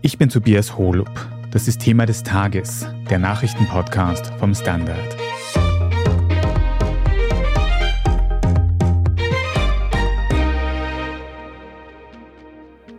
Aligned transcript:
Ich 0.00 0.16
bin 0.16 0.28
Tobias 0.28 0.78
Holub. 0.78 1.10
Das 1.50 1.66
ist 1.66 1.80
Thema 1.80 2.06
des 2.06 2.22
Tages, 2.22 2.86
der 3.10 3.18
Nachrichtenpodcast 3.18 4.32
vom 4.38 4.54
Standard. 4.54 5.16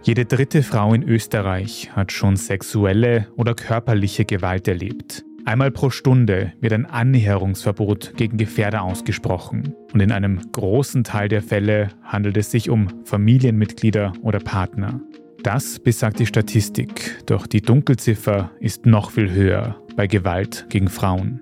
Jede 0.04 0.26
dritte 0.26 0.62
Frau 0.62 0.94
in 0.94 1.04
Österreich 1.04 1.90
hat 1.96 2.12
schon 2.12 2.36
sexuelle 2.36 3.28
oder 3.38 3.54
körperliche 3.54 4.26
Gewalt 4.26 4.68
erlebt. 4.68 5.24
Einmal 5.46 5.72
pro 5.72 5.92
Stunde 5.92 6.52
wird 6.60 6.74
ein 6.74 6.86
Annäherungsverbot 6.86 8.18
gegen 8.18 8.38
Gefährder 8.38 8.82
ausgesprochen. 8.82 9.74
Und 9.94 10.02
in 10.02 10.12
einem 10.12 10.52
großen 10.52 11.06
Teil 11.06 11.30
der 11.30 11.42
Fälle 11.42 11.90
handelt 12.04 12.36
es 12.36 12.52
sich 12.52 12.70
um 12.70 12.90
Familienmitglieder 13.06 14.12
oder 14.22 14.40
Partner. 14.40 15.00
Das 15.44 15.80
besagt 15.80 16.20
die 16.20 16.26
Statistik, 16.26 17.24
doch 17.26 17.48
die 17.48 17.62
Dunkelziffer 17.62 18.52
ist 18.60 18.86
noch 18.86 19.12
viel 19.12 19.32
höher 19.32 19.78
bei 19.96 20.06
Gewalt 20.06 20.66
gegen 20.70 20.90
Frauen. 20.90 21.40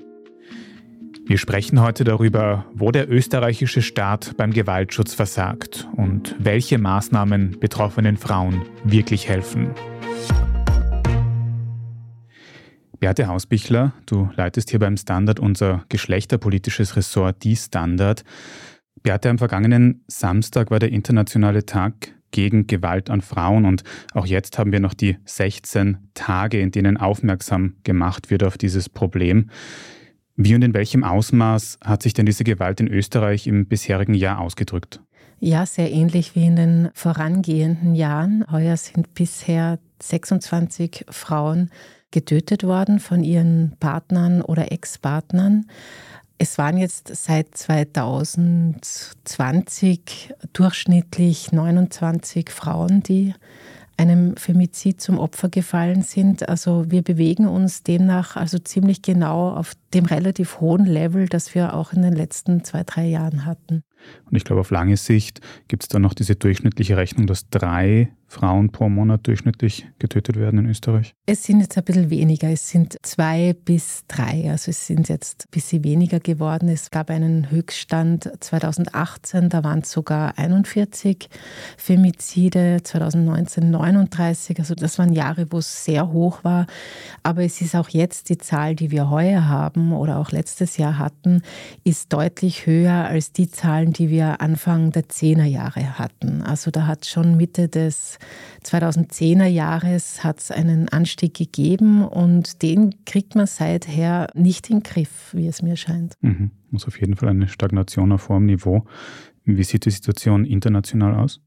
Wir 1.26 1.40
sprechen 1.40 1.82
heute 1.82 2.04
darüber, 2.04 2.66
wo 2.74 2.92
der 2.92 3.12
österreichische 3.12 3.82
Staat 3.82 4.38
beim 4.38 4.52
Gewaltschutz 4.52 5.16
versagt 5.16 5.88
und 5.96 6.36
welche 6.38 6.78
Maßnahmen 6.78 7.60
betroffenen 7.60 8.18
Frauen 8.18 8.62
wirklich 8.84 9.28
helfen. 9.28 9.72
Beate 13.00 13.28
Hausbichler, 13.28 13.94
du 14.06 14.30
leitest 14.36 14.70
hier 14.70 14.80
beim 14.80 14.96
Standard 14.96 15.40
unser 15.40 15.86
geschlechterpolitisches 15.90 16.96
Ressort 16.96 17.44
Die 17.44 17.56
Standard. 17.56 18.24
Beate, 19.02 19.30
am 19.30 19.40
vergangenen 19.40 20.04
Samstag 20.08 20.70
war 20.70 20.80
der 20.80 20.92
internationale 20.92 21.66
Tag 21.66 22.17
gegen 22.32 22.68
Gewalt 22.68 23.10
an 23.10 23.22
Frauen. 23.22 23.66
Und 23.66 23.84
auch 24.14 24.26
jetzt 24.26 24.58
haben 24.58 24.72
wir 24.72 24.80
noch 24.80 24.94
die 24.94 25.18
16 25.26 25.98
Tage, 26.14 26.60
in 26.60 26.72
denen 26.72 26.98
aufmerksam 26.98 27.76
gemacht 27.84 28.30
wird 28.30 28.44
auf 28.44 28.58
dieses 28.58 28.90
Problem. 28.90 29.50
Wie 30.36 30.54
und 30.54 30.64
in 30.64 30.74
welchem 30.74 31.04
Ausmaß 31.04 31.80
hat 31.84 32.04
sich 32.04 32.14
denn 32.14 32.28
diese 32.28 32.44
Gewalt 32.44 32.80
in 32.80 32.88
Österreich 32.88 33.48
im 33.48 33.66
bisherigen 33.66 34.14
Jahr 34.14 34.40
ausgedrückt? 34.40 35.02
Ja, 35.40 35.66
sehr 35.66 35.92
ähnlich 35.92 36.36
wie 36.36 36.46
in 36.46 36.56
den 36.56 36.90
vorangehenden 36.94 37.96
Jahren. 37.96 38.46
Heuer 38.52 38.78
sind 38.78 39.14
bisher 39.14 39.80
26 40.02 41.06
Frauen 41.10 41.70
getötet 42.12 42.64
worden 42.64 43.00
von 43.00 43.24
ihren 43.24 43.76
Partnern 43.80 44.42
oder 44.42 44.72
Ex-Partnern. 44.72 45.66
Es 46.40 46.58
waren 46.58 46.78
jetzt 46.78 47.16
seit 47.16 47.58
2020 47.58 50.34
durchschnittlich 50.54 51.52
29 51.52 52.50
Frauen, 52.52 53.02
die 53.02 53.34
einem 53.98 54.38
Femizid 54.38 55.02
zum 55.02 55.18
Opfer 55.18 55.50
gefallen 55.50 56.04
sind. 56.04 56.48
Also 56.48 56.92
wir 56.92 57.02
bewegen 57.02 57.48
uns 57.48 57.82
demnach 57.82 58.36
also 58.36 58.60
ziemlich 58.60 59.02
genau 59.02 59.50
auf 59.50 59.74
dem 59.94 60.06
relativ 60.06 60.60
hohen 60.60 60.86
Level, 60.86 61.28
das 61.28 61.56
wir 61.56 61.74
auch 61.74 61.94
in 61.94 62.02
den 62.02 62.14
letzten 62.14 62.64
zwei, 62.64 62.84
drei 62.84 63.06
Jahren 63.06 63.46
hatten. 63.46 63.84
Und 64.26 64.36
ich 64.36 64.44
glaube, 64.44 64.62
auf 64.62 64.72
lange 64.72 64.98
Sicht 64.98 65.42
gibt 65.68 65.84
es 65.84 65.90
da 65.90 66.00
noch 66.00 66.14
diese 66.14 66.36
durchschnittliche 66.36 66.98
Rechnung, 66.98 67.28
dass 67.28 67.50
drei 67.50 68.12
Frauen 68.30 68.72
pro 68.72 68.90
Monat 68.90 69.26
durchschnittlich 69.26 69.88
getötet 70.00 70.36
werden 70.36 70.60
in 70.60 70.66
Österreich? 70.66 71.16
Es 71.26 71.44
sind 71.44 71.62
jetzt 71.62 71.78
ein 71.78 71.84
bisschen 71.86 72.10
weniger. 72.10 72.50
Es 72.50 72.70
sind 72.70 72.98
zwei 73.02 73.54
bis 73.54 74.04
drei. 74.08 74.52
Also 74.52 74.70
es 74.70 74.86
sind 74.86 75.08
jetzt 75.08 75.46
ein 75.46 75.52
bisschen 75.52 75.84
weniger 75.86 76.20
geworden. 76.20 76.68
Es 76.68 76.92
gab 76.92 77.10
einen 77.10 77.50
Höchststand 77.50 78.30
2018, 78.42 79.48
da 79.48 79.64
waren 79.64 79.80
es 79.80 79.92
sogar 79.92 80.38
41 80.38 81.30
Femizide, 81.78 82.82
2019 82.84 83.72
39. 83.72 84.60
Also 84.60 84.76
das 84.76 85.00
waren 85.00 85.14
Jahre, 85.14 85.48
wo 85.50 85.60
es 85.60 85.86
sehr 85.86 86.12
hoch 86.12 86.44
war. 86.44 86.68
Aber 87.24 87.44
es 87.44 87.62
ist 87.62 87.76
auch 87.76 87.90
jetzt 87.90 88.30
die 88.30 88.38
Zahl, 88.38 88.76
die 88.76 88.92
wir 88.92 89.10
heuer 89.10 89.48
haben 89.48 89.77
oder 89.94 90.18
auch 90.18 90.32
letztes 90.32 90.78
Jahr 90.78 90.98
hatten, 90.98 91.42
ist 91.84 92.14
deutlich 92.14 92.66
höher 92.66 93.06
als 93.06 93.32
die 93.32 93.50
Zahlen, 93.50 93.94
die 93.94 94.10
wir 94.10 94.42
Anfang 94.42 94.92
der 94.92 95.10
Zehnerjahre 95.10 95.98
hatten. 95.98 96.42
Also 96.42 96.72
da 96.72 96.88
hat 96.88 97.06
schon 97.06 97.38
Mitte 97.38 97.68
des 97.68 98.20
2010er 98.64 99.46
Jahres 99.46 100.24
hat 100.24 100.40
es 100.40 100.52
einen 100.52 100.90
Anstieg 100.90 101.34
gegeben 101.34 102.06
und 102.06 102.62
den 102.62 102.96
kriegt 103.06 103.36
man 103.36 103.48
seither 103.48 104.28
nicht 104.34 104.70
in 104.70 104.80
den 104.80 104.84
Griff, 104.84 105.34
wie 105.34 105.48
es 105.48 105.62
mir 105.62 105.78
scheint. 105.78 106.14
Mhm. 106.22 106.52
Muss 106.70 106.88
auf 106.88 107.00
jeden 107.00 107.16
Fall 107.16 107.30
eine 107.30 107.48
Stagnation 107.48 108.12
auf 108.12 108.30
hohem 108.30 108.46
Niveau. 108.46 108.86
Wie 109.46 109.64
sieht 109.64 109.86
die 109.86 109.92
Situation 109.92 110.44
international 110.44 111.16
aus? 111.16 111.40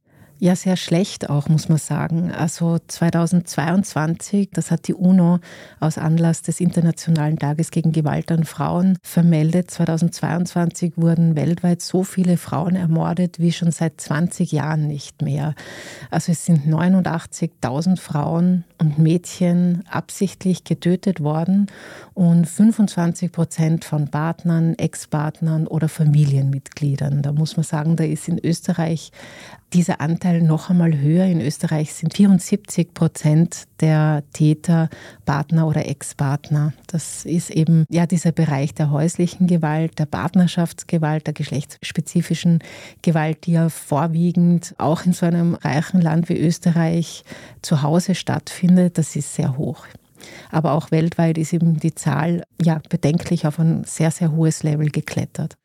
Ja, 0.43 0.57
sehr 0.57 0.79
schlecht 0.79 1.29
auch, 1.29 1.51
muss 1.51 1.69
man 1.69 1.77
sagen. 1.77 2.33
Also 2.33 2.79
2022, 2.87 4.49
das 4.51 4.71
hat 4.71 4.89
die 4.89 4.95
UNO 4.95 5.39
aus 5.81 5.99
Anlass 5.99 6.41
des 6.41 6.61
Internationalen 6.61 7.39
Tages 7.39 7.71
gegen 7.71 7.93
Gewalt 7.93 8.33
an 8.33 8.45
Frauen 8.45 8.97
vermeldet. 9.03 9.71
2022 9.71 10.95
wurden 10.97 11.37
weltweit 11.37 11.83
so 11.83 12.05
viele 12.05 12.39
Frauen 12.39 12.75
ermordet 12.75 13.39
wie 13.39 13.53
schon 13.53 13.71
seit 13.71 14.01
20 14.01 14.51
Jahren 14.51 14.87
nicht 14.87 15.21
mehr. 15.21 15.55
Also 16.11 16.33
es 16.33 16.47
sind 16.47 16.67
89.000 16.67 17.99
Frauen 18.01 18.65
und 18.79 18.99
Mädchen 18.99 19.85
absichtlich 19.91 20.65
getötet 20.65 21.21
worden 21.21 21.67
und 22.15 22.49
25 22.49 23.31
Prozent 23.31 23.85
von 23.85 24.09
Partnern, 24.09 24.75
Ex-Partnern 24.79 25.67
oder 25.67 25.91
Familienmitgliedern. 25.91 27.21
Da 27.21 27.33
muss 27.33 27.59
man 27.59 27.65
sagen, 27.65 27.97
da 27.97 28.05
ist 28.05 28.27
in 28.27 28.39
Österreich 28.43 29.13
dieser 29.73 30.01
Anteil 30.01 30.43
noch 30.43 30.71
einmal 30.71 30.99
höher. 30.99 31.27
In 31.27 31.41
Österreich 31.41 31.95
sind 31.95 32.15
74 32.15 32.93
Prozent 32.93 33.65
der 33.81 34.23
Täter 34.33 34.89
Partner 35.25 35.67
oder 35.67 35.87
Ex-Partner. 35.87 36.73
Das 36.87 37.25
ist 37.25 37.51
eben 37.51 37.85
ja 37.89 38.07
dieser 38.07 38.33
Bereich 38.33 38.75
der 38.75 38.91
häuslichen 38.91 39.47
Gewalt, 39.47 39.99
der 39.99 40.07
Partnerschaftsgewalt, 40.07 41.27
der 41.27 41.35
geschlechtsspezifischen 41.35 42.61
Gewalt, 43.03 43.47
die 43.47 43.53
ja 43.53 43.69
vorwiegend 43.69 44.75
auch 44.79 45.07
in 45.07 45.13
so 45.13 45.27
einem 45.27 45.55
reichen 45.55 46.01
Land 46.01 46.29
wie 46.29 46.39
Österreich 46.39 47.25
zu 47.63 47.83
Hause 47.83 48.15
stattfindet. 48.15 48.99
Das 48.99 49.17
ist 49.17 49.35
sehr 49.35 49.57
hoch. 49.57 49.87
Aber 50.51 50.73
auch 50.73 50.91
weltweit 50.91 51.39
ist 51.39 51.53
eben 51.53 51.79
die 51.81 51.95
Zahl 51.95 52.45
ja 52.61 52.81
bedenklich 52.89 53.47
auf 53.47 53.59
ein 53.59 53.85
sehr, 53.85 54.11
sehr 54.11 54.33
hohes 54.33 54.63
Level 54.63 54.91
geklettert. 54.91 55.57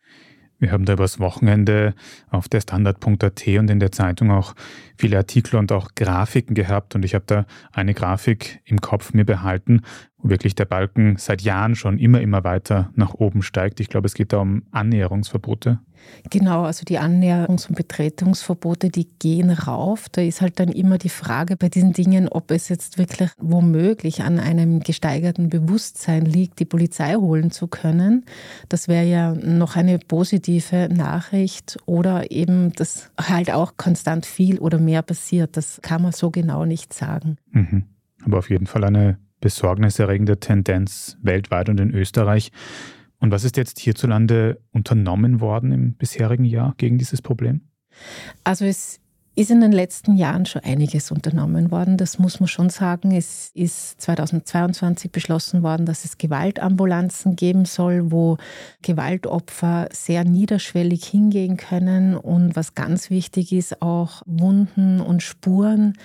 Wir 0.59 0.71
haben 0.71 0.85
da 0.85 0.93
übers 0.93 1.19
Wochenende 1.19 1.93
auf 2.29 2.47
der 2.47 2.61
Standard.at 2.61 3.47
und 3.47 3.69
in 3.69 3.79
der 3.79 3.91
Zeitung 3.91 4.31
auch 4.31 4.55
viele 4.97 5.17
Artikel 5.17 5.57
und 5.57 5.71
auch 5.71 5.89
Grafiken 5.95 6.55
gehabt 6.55 6.95
und 6.95 7.03
ich 7.03 7.13
habe 7.13 7.25
da 7.27 7.45
eine 7.73 7.93
Grafik 7.93 8.61
im 8.65 8.79
Kopf 8.79 9.13
mir 9.13 9.25
behalten, 9.25 9.81
wo 10.17 10.29
wirklich 10.29 10.55
der 10.55 10.65
Balken 10.65 11.17
seit 11.17 11.41
Jahren 11.41 11.75
schon 11.75 11.99
immer, 11.99 12.21
immer 12.21 12.43
weiter 12.43 12.89
nach 12.95 13.13
oben 13.13 13.41
steigt. 13.41 13.79
Ich 13.79 13.89
glaube, 13.89 14.07
es 14.07 14.13
geht 14.13 14.33
da 14.33 14.37
um 14.37 14.63
Annäherungsverbote. 14.71 15.79
Genau, 16.29 16.63
also 16.63 16.83
die 16.85 16.99
Annäherungs- 16.99 17.67
und 17.67 17.75
Betretungsverbote, 17.75 18.89
die 18.89 19.07
gehen 19.19 19.51
rauf. 19.51 20.09
Da 20.09 20.21
ist 20.21 20.41
halt 20.41 20.59
dann 20.59 20.69
immer 20.69 20.97
die 20.97 21.09
Frage 21.09 21.55
bei 21.55 21.69
diesen 21.69 21.93
Dingen, 21.93 22.27
ob 22.27 22.51
es 22.51 22.69
jetzt 22.69 22.97
wirklich 22.97 23.29
womöglich 23.37 24.23
an 24.23 24.39
einem 24.39 24.79
gesteigerten 24.79 25.49
Bewusstsein 25.49 26.25
liegt, 26.25 26.59
die 26.59 26.65
Polizei 26.65 27.15
holen 27.15 27.51
zu 27.51 27.67
können. 27.67 28.25
Das 28.69 28.87
wäre 28.87 29.05
ja 29.05 29.33
noch 29.33 29.75
eine 29.75 29.99
positive 29.99 30.89
Nachricht 30.91 31.77
oder 31.85 32.31
eben, 32.31 32.73
dass 32.73 33.11
halt 33.19 33.51
auch 33.51 33.77
konstant 33.77 34.25
viel 34.25 34.59
oder 34.59 34.79
mehr 34.79 35.01
passiert. 35.01 35.57
Das 35.57 35.79
kann 35.81 36.01
man 36.01 36.11
so 36.11 36.31
genau 36.31 36.65
nicht 36.65 36.93
sagen. 36.93 37.37
Mhm. 37.51 37.83
Aber 38.25 38.39
auf 38.39 38.49
jeden 38.49 38.65
Fall 38.65 38.83
eine 38.83 39.17
besorgniserregende 39.41 40.39
Tendenz 40.39 41.17
weltweit 41.21 41.69
und 41.69 41.79
in 41.79 41.93
Österreich. 41.93 42.51
Und 43.25 43.31
was 43.31 43.43
ist 43.43 43.57
jetzt 43.57 43.79
hierzulande 43.79 44.61
unternommen 44.71 45.41
worden 45.41 45.71
im 45.71 45.93
bisherigen 45.95 46.45
Jahr 46.45 46.75
gegen 46.77 46.99
dieses 46.99 47.23
Problem? 47.23 47.61
Also 48.43 48.65
es 48.65 48.99
ist 49.33 49.49
in 49.49 49.61
den 49.61 49.71
letzten 49.71 50.15
Jahren 50.15 50.45
schon 50.45 50.61
einiges 50.61 51.09
unternommen 51.09 51.71
worden. 51.71 51.97
Das 51.97 52.19
muss 52.19 52.39
man 52.39 52.47
schon 52.47 52.69
sagen. 52.69 53.09
Es 53.09 53.49
ist 53.55 53.99
2022 53.99 55.11
beschlossen 55.11 55.63
worden, 55.63 55.87
dass 55.87 56.05
es 56.05 56.19
Gewaltambulanzen 56.19 57.35
geben 57.35 57.65
soll, 57.65 58.11
wo 58.11 58.37
Gewaltopfer 58.83 59.89
sehr 59.91 60.23
niederschwellig 60.23 61.03
hingehen 61.03 61.57
können 61.57 62.15
und 62.15 62.55
was 62.55 62.75
ganz 62.75 63.09
wichtig 63.09 63.51
ist, 63.53 63.81
auch 63.81 64.21
Wunden 64.27 65.01
und 65.01 65.23
Spuren 65.23 65.97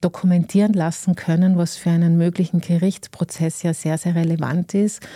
dokumentieren 0.00 0.72
lassen 0.72 1.14
können, 1.14 1.56
was 1.56 1.76
für 1.76 1.90
einen 1.90 2.16
möglichen 2.16 2.60
Gerichtsprozess 2.60 3.62
ja 3.62 3.72
sehr, 3.72 3.96
sehr 3.96 4.16
relevant 4.16 4.74
ist. 4.74 5.06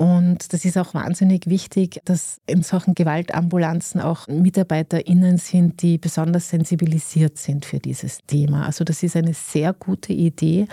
Und 0.00 0.54
das 0.54 0.64
ist 0.64 0.78
auch 0.78 0.94
wahnsinnig 0.94 1.46
wichtig, 1.46 2.00
dass 2.06 2.40
in 2.46 2.62
solchen 2.62 2.94
Gewaltambulanzen 2.94 4.00
auch 4.00 4.28
MitarbeiterInnen 4.28 5.36
sind, 5.36 5.82
die 5.82 5.98
besonders 5.98 6.48
sensibilisiert 6.48 7.36
sind 7.36 7.66
für 7.66 7.80
dieses 7.80 8.20
Thema. 8.26 8.64
Also 8.64 8.82
das 8.82 9.02
ist 9.02 9.14
eine 9.14 9.34
sehr 9.34 9.74
gute 9.74 10.14
Idee, 10.14 10.68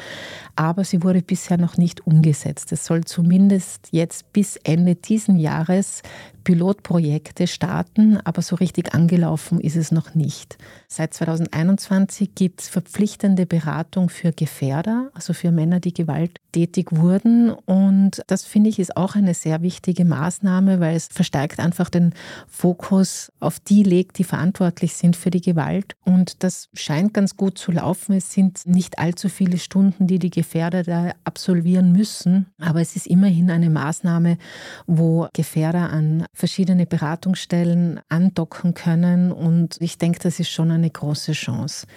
aber 0.56 0.86
sie 0.86 1.04
wurde 1.04 1.22
bisher 1.22 1.58
noch 1.58 1.76
nicht 1.76 2.08
umgesetzt. 2.08 2.72
Es 2.72 2.86
soll 2.86 3.04
zumindest 3.04 3.90
jetzt 3.92 4.32
bis 4.32 4.56
Ende 4.64 4.96
diesen 4.96 5.36
Jahres 5.36 6.04
Pilotprojekte 6.48 7.46
starten, 7.46 8.20
aber 8.24 8.42
so 8.42 8.56
richtig 8.56 8.94
angelaufen 8.94 9.60
ist 9.60 9.76
es 9.76 9.92
noch 9.92 10.16
nicht. 10.16 10.58
Seit 10.88 11.14
2021 11.14 12.36
gibt 12.36 12.62
es 12.62 12.70
verpflichtende 12.70 13.46
Beratung 13.46 14.08
für 14.08 14.32
Gefährder, 14.32 15.10
also 15.14 15.34
für 15.34 15.52
Männer, 15.52 15.82
die 15.82 15.94
gewalttätig 15.94 16.88
wurden. 16.92 17.50
Und 17.50 18.22
das 18.28 18.46
finde 18.46 18.70
ich 18.70 18.80
ist 18.80 18.96
auch 18.96 19.16
eine 19.16 19.34
sehr 19.34 19.62
wichtige 19.62 20.06
Maßnahme, 20.06 20.80
weil 20.80 20.96
es 20.96 21.10
verstärkt 21.12 21.60
einfach 21.60 21.90
den 21.90 22.14
Fokus 22.48 23.30
auf 23.42 23.60
die 23.60 23.84
legt, 23.84 24.18
die 24.18 24.24
verantwortlich 24.24 24.94
sind 24.94 25.18
für 25.18 25.32
die 25.32 25.42
Gewalt. 25.42 25.98
Und 26.06 26.46
das 26.46 26.70
scheint 26.74 27.14
ganz 27.14 27.36
gut 27.36 27.58
zu 27.58 27.74
laufen. 27.74 28.16
Es 28.16 28.32
sind 28.32 28.62
nicht 28.66 29.00
allzu 29.00 29.28
viele 29.28 29.58
Stunden, 29.58 30.08
die 30.08 30.18
die 30.18 30.30
Gefährder 30.30 30.84
da 30.84 31.12
absolvieren 31.26 31.92
müssen, 31.92 32.46
aber 32.58 32.80
es 32.80 32.96
ist 32.96 33.08
immerhin 33.08 33.52
eine 33.52 33.70
Maßnahme, 33.70 34.38
wo 34.86 35.28
Gefährder 35.34 35.90
an 35.90 36.26
verschiedene 36.38 36.86
Beratungsstellen 36.86 38.00
andocken 38.10 38.76
können. 38.76 39.32
Und 39.32 39.78
ich 39.80 39.98
denke, 39.98 40.20
das 40.20 40.40
ist 40.40 40.52
schon 40.52 40.70
eine 40.70 40.90
große 40.90 41.32
Chance. 41.32 41.88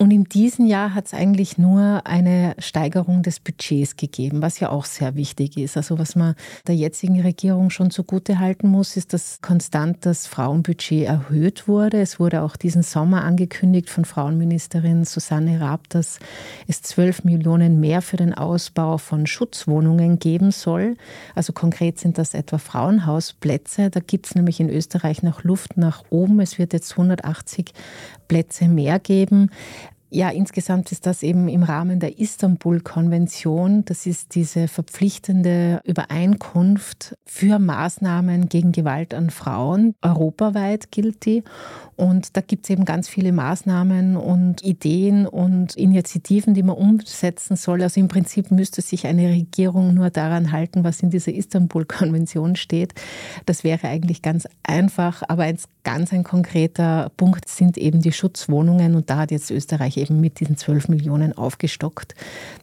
Und 0.00 0.12
in 0.12 0.24
diesem 0.24 0.64
Jahr 0.64 0.94
hat 0.94 1.06
es 1.06 1.14
eigentlich 1.14 1.58
nur 1.58 2.02
eine 2.04 2.54
Steigerung 2.58 3.24
des 3.24 3.40
Budgets 3.40 3.96
gegeben, 3.96 4.42
was 4.42 4.60
ja 4.60 4.70
auch 4.70 4.84
sehr 4.84 5.16
wichtig 5.16 5.58
ist. 5.58 5.76
Also 5.76 5.98
was 5.98 6.14
man 6.14 6.36
der 6.68 6.76
jetzigen 6.76 7.20
Regierung 7.20 7.70
schon 7.70 7.90
zugute 7.90 8.38
halten 8.38 8.68
muss, 8.68 8.96
ist, 8.96 9.12
dass 9.12 9.40
konstant 9.42 10.06
das 10.06 10.28
Frauenbudget 10.28 11.04
erhöht 11.04 11.66
wurde. 11.66 12.00
Es 12.00 12.20
wurde 12.20 12.42
auch 12.42 12.54
diesen 12.54 12.84
Sommer 12.84 13.24
angekündigt 13.24 13.90
von 13.90 14.04
Frauenministerin 14.04 15.04
Susanne 15.04 15.60
Raab, 15.60 15.88
dass 15.88 16.20
es 16.68 16.80
12 16.82 17.24
Millionen 17.24 17.80
mehr 17.80 18.00
für 18.00 18.16
den 18.16 18.34
Ausbau 18.34 18.98
von 18.98 19.26
Schutzwohnungen 19.26 20.20
geben 20.20 20.52
soll. 20.52 20.96
Also 21.34 21.52
konkret 21.52 21.98
sind 21.98 22.18
das 22.18 22.34
etwa 22.34 22.58
Frauenhausplätze. 22.58 23.90
Da 23.90 23.98
gibt 23.98 24.26
es 24.26 24.36
nämlich 24.36 24.60
in 24.60 24.70
Österreich 24.70 25.24
noch 25.24 25.42
Luft 25.42 25.76
nach 25.76 26.04
oben. 26.10 26.38
Es 26.38 26.56
wird 26.56 26.72
jetzt 26.72 26.92
180 26.92 27.72
Plätze 28.28 28.68
mehr 28.68 29.00
geben. 29.00 29.50
Ja, 30.10 30.30
insgesamt 30.30 30.90
ist 30.90 31.04
das 31.04 31.22
eben 31.22 31.48
im 31.48 31.62
Rahmen 31.62 32.00
der 32.00 32.18
Istanbul-Konvention. 32.18 33.84
Das 33.84 34.06
ist 34.06 34.34
diese 34.34 34.66
verpflichtende 34.66 35.82
Übereinkunft 35.84 37.14
für 37.26 37.58
Maßnahmen 37.58 38.48
gegen 38.48 38.72
Gewalt 38.72 39.12
an 39.12 39.28
Frauen. 39.28 39.94
Europaweit 40.00 40.90
gilt 40.90 41.26
die. 41.26 41.44
Und 41.96 42.38
da 42.38 42.40
gibt 42.40 42.64
es 42.64 42.70
eben 42.70 42.86
ganz 42.86 43.06
viele 43.06 43.32
Maßnahmen 43.32 44.16
und 44.16 44.62
Ideen 44.64 45.26
und 45.26 45.76
Initiativen, 45.76 46.54
die 46.54 46.62
man 46.62 46.76
umsetzen 46.76 47.56
soll. 47.56 47.82
Also 47.82 48.00
im 48.00 48.08
Prinzip 48.08 48.50
müsste 48.50 48.80
sich 48.80 49.06
eine 49.06 49.28
Regierung 49.28 49.92
nur 49.92 50.08
daran 50.08 50.52
halten, 50.52 50.84
was 50.84 51.02
in 51.02 51.10
dieser 51.10 51.34
Istanbul-Konvention 51.34 52.56
steht. 52.56 52.94
Das 53.44 53.62
wäre 53.62 53.88
eigentlich 53.88 54.22
ganz 54.22 54.48
einfach. 54.62 55.22
Aber 55.28 55.42
ein 55.42 55.58
ganz 55.84 56.14
ein 56.14 56.24
konkreter 56.24 57.10
Punkt 57.18 57.46
sind 57.48 57.76
eben 57.76 58.00
die 58.00 58.12
Schutzwohnungen. 58.12 58.94
Und 58.94 59.10
da 59.10 59.18
hat 59.18 59.32
jetzt 59.32 59.50
Österreich 59.50 59.97
eben 59.98 60.20
mit 60.20 60.40
diesen 60.40 60.56
12 60.56 60.88
Millionen 60.88 61.36
aufgestockt. 61.36 62.14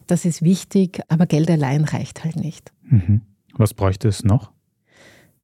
Das 0.06 0.24
ist 0.24 0.42
wichtig, 0.42 1.00
aber 1.08 1.26
Geld 1.26 1.50
allein 1.50 1.84
reicht 1.84 2.24
halt 2.24 2.36
nicht. 2.36 2.72
Mhm. 2.88 3.22
Was 3.54 3.74
bräuchte 3.74 4.08
es 4.08 4.24
noch? 4.24 4.52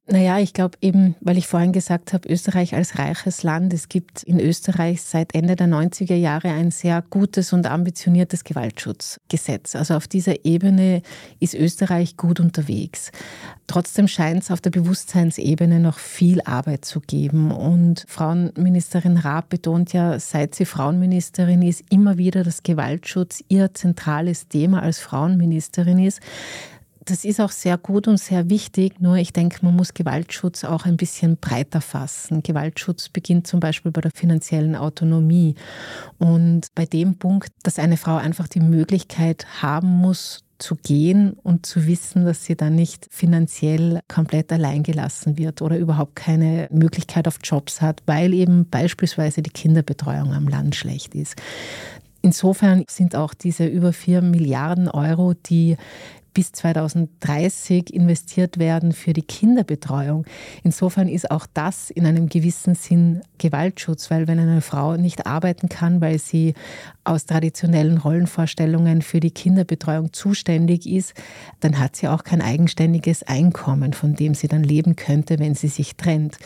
Naja, 0.05 0.37
ich 0.37 0.51
glaube 0.51 0.77
eben, 0.81 1.15
weil 1.21 1.37
ich 1.37 1.47
vorhin 1.47 1.71
gesagt 1.71 2.11
habe, 2.11 2.27
Österreich 2.27 2.75
als 2.75 2.99
reiches 2.99 3.41
Land. 3.43 3.71
Es 3.71 3.87
gibt 3.87 4.21
in 4.23 4.37
Österreich 4.37 5.01
seit 5.01 5.33
Ende 5.33 5.55
der 5.55 5.67
90er 5.67 6.15
Jahre 6.15 6.49
ein 6.49 6.71
sehr 6.71 7.01
gutes 7.09 7.53
und 7.53 7.67
ambitioniertes 7.67 8.43
Gewaltschutzgesetz. 8.43 9.77
Also 9.77 9.95
auf 9.95 10.09
dieser 10.09 10.43
Ebene 10.43 11.03
ist 11.39 11.53
Österreich 11.53 12.17
gut 12.17 12.41
unterwegs. 12.41 13.13
Trotzdem 13.65 14.09
scheint 14.09 14.43
es 14.43 14.51
auf 14.51 14.59
der 14.59 14.71
Bewusstseinsebene 14.71 15.79
noch 15.79 15.99
viel 15.99 16.41
Arbeit 16.41 16.83
zu 16.83 16.99
geben. 16.99 17.51
Und 17.51 18.03
Frauenministerin 18.09 19.15
Raab 19.15 19.47
betont 19.47 19.93
ja, 19.93 20.19
seit 20.19 20.53
sie 20.53 20.65
Frauenministerin 20.65 21.61
ist, 21.61 21.81
immer 21.89 22.17
wieder, 22.17 22.43
dass 22.43 22.63
Gewaltschutz 22.63 23.41
ihr 23.47 23.73
zentrales 23.73 24.49
Thema 24.49 24.83
als 24.83 24.99
Frauenministerin 24.99 25.99
ist 25.99 26.19
das 27.05 27.25
ist 27.25 27.41
auch 27.41 27.51
sehr 27.51 27.77
gut 27.77 28.07
und 28.07 28.17
sehr 28.17 28.49
wichtig, 28.49 28.99
nur 28.99 29.15
ich 29.15 29.33
denke, 29.33 29.59
man 29.61 29.75
muss 29.75 29.93
Gewaltschutz 29.93 30.63
auch 30.63 30.85
ein 30.85 30.97
bisschen 30.97 31.37
breiter 31.37 31.81
fassen. 31.81 32.43
Gewaltschutz 32.43 33.09
beginnt 33.09 33.47
zum 33.47 33.59
Beispiel 33.59 33.91
bei 33.91 34.01
der 34.01 34.11
finanziellen 34.13 34.75
Autonomie. 34.75 35.55
Und 36.17 36.67
bei 36.75 36.85
dem 36.85 37.17
Punkt, 37.17 37.51
dass 37.63 37.79
eine 37.79 37.97
Frau 37.97 38.15
einfach 38.15 38.47
die 38.47 38.59
Möglichkeit 38.59 39.45
haben 39.61 39.89
muss, 39.89 40.43
zu 40.59 40.75
gehen 40.75 41.33
und 41.43 41.65
zu 41.65 41.87
wissen, 41.87 42.25
dass 42.25 42.45
sie 42.45 42.55
dann 42.55 42.75
nicht 42.75 43.07
finanziell 43.11 43.99
komplett 44.07 44.51
alleingelassen 44.53 45.37
wird 45.37 45.61
oder 45.61 45.77
überhaupt 45.77 46.15
keine 46.15 46.69
Möglichkeit 46.71 47.27
auf 47.27 47.39
Jobs 47.43 47.81
hat, 47.81 48.01
weil 48.05 48.33
eben 48.33 48.69
beispielsweise 48.69 49.41
die 49.41 49.49
Kinderbetreuung 49.49 50.33
am 50.33 50.47
Land 50.47 50.75
schlecht 50.75 51.15
ist. 51.15 51.35
Insofern 52.21 52.85
sind 52.87 53.17
auch 53.17 53.33
diese 53.33 53.65
über 53.65 53.91
vier 53.91 54.21
Milliarden 54.21 54.87
Euro, 54.87 55.33
die 55.33 55.75
bis 56.33 56.51
2030 56.51 57.93
investiert 57.93 58.57
werden 58.57 58.91
für 58.91 59.13
die 59.13 59.21
Kinderbetreuung. 59.21 60.25
Insofern 60.63 61.07
ist 61.07 61.29
auch 61.31 61.45
das 61.53 61.89
in 61.89 62.05
einem 62.05 62.29
gewissen 62.29 62.75
Sinn 62.75 63.21
Gewaltschutz, 63.37 64.09
weil 64.09 64.27
wenn 64.27 64.39
eine 64.39 64.61
Frau 64.61 64.97
nicht 64.97 65.25
arbeiten 65.25 65.69
kann, 65.69 66.01
weil 66.01 66.19
sie 66.19 66.53
aus 67.03 67.25
traditionellen 67.25 67.97
Rollenvorstellungen 67.97 69.01
für 69.01 69.19
die 69.19 69.31
Kinderbetreuung 69.31 70.13
zuständig 70.13 70.87
ist, 70.87 71.13
dann 71.59 71.79
hat 71.79 71.95
sie 71.95 72.07
auch 72.07 72.23
kein 72.23 72.41
eigenständiges 72.41 73.23
Einkommen, 73.23 73.93
von 73.93 74.15
dem 74.15 74.33
sie 74.33 74.47
dann 74.47 74.63
leben 74.63 74.95
könnte, 74.95 75.39
wenn 75.39 75.55
sie 75.55 75.67
sich 75.67 75.95
trennt. 75.95 76.37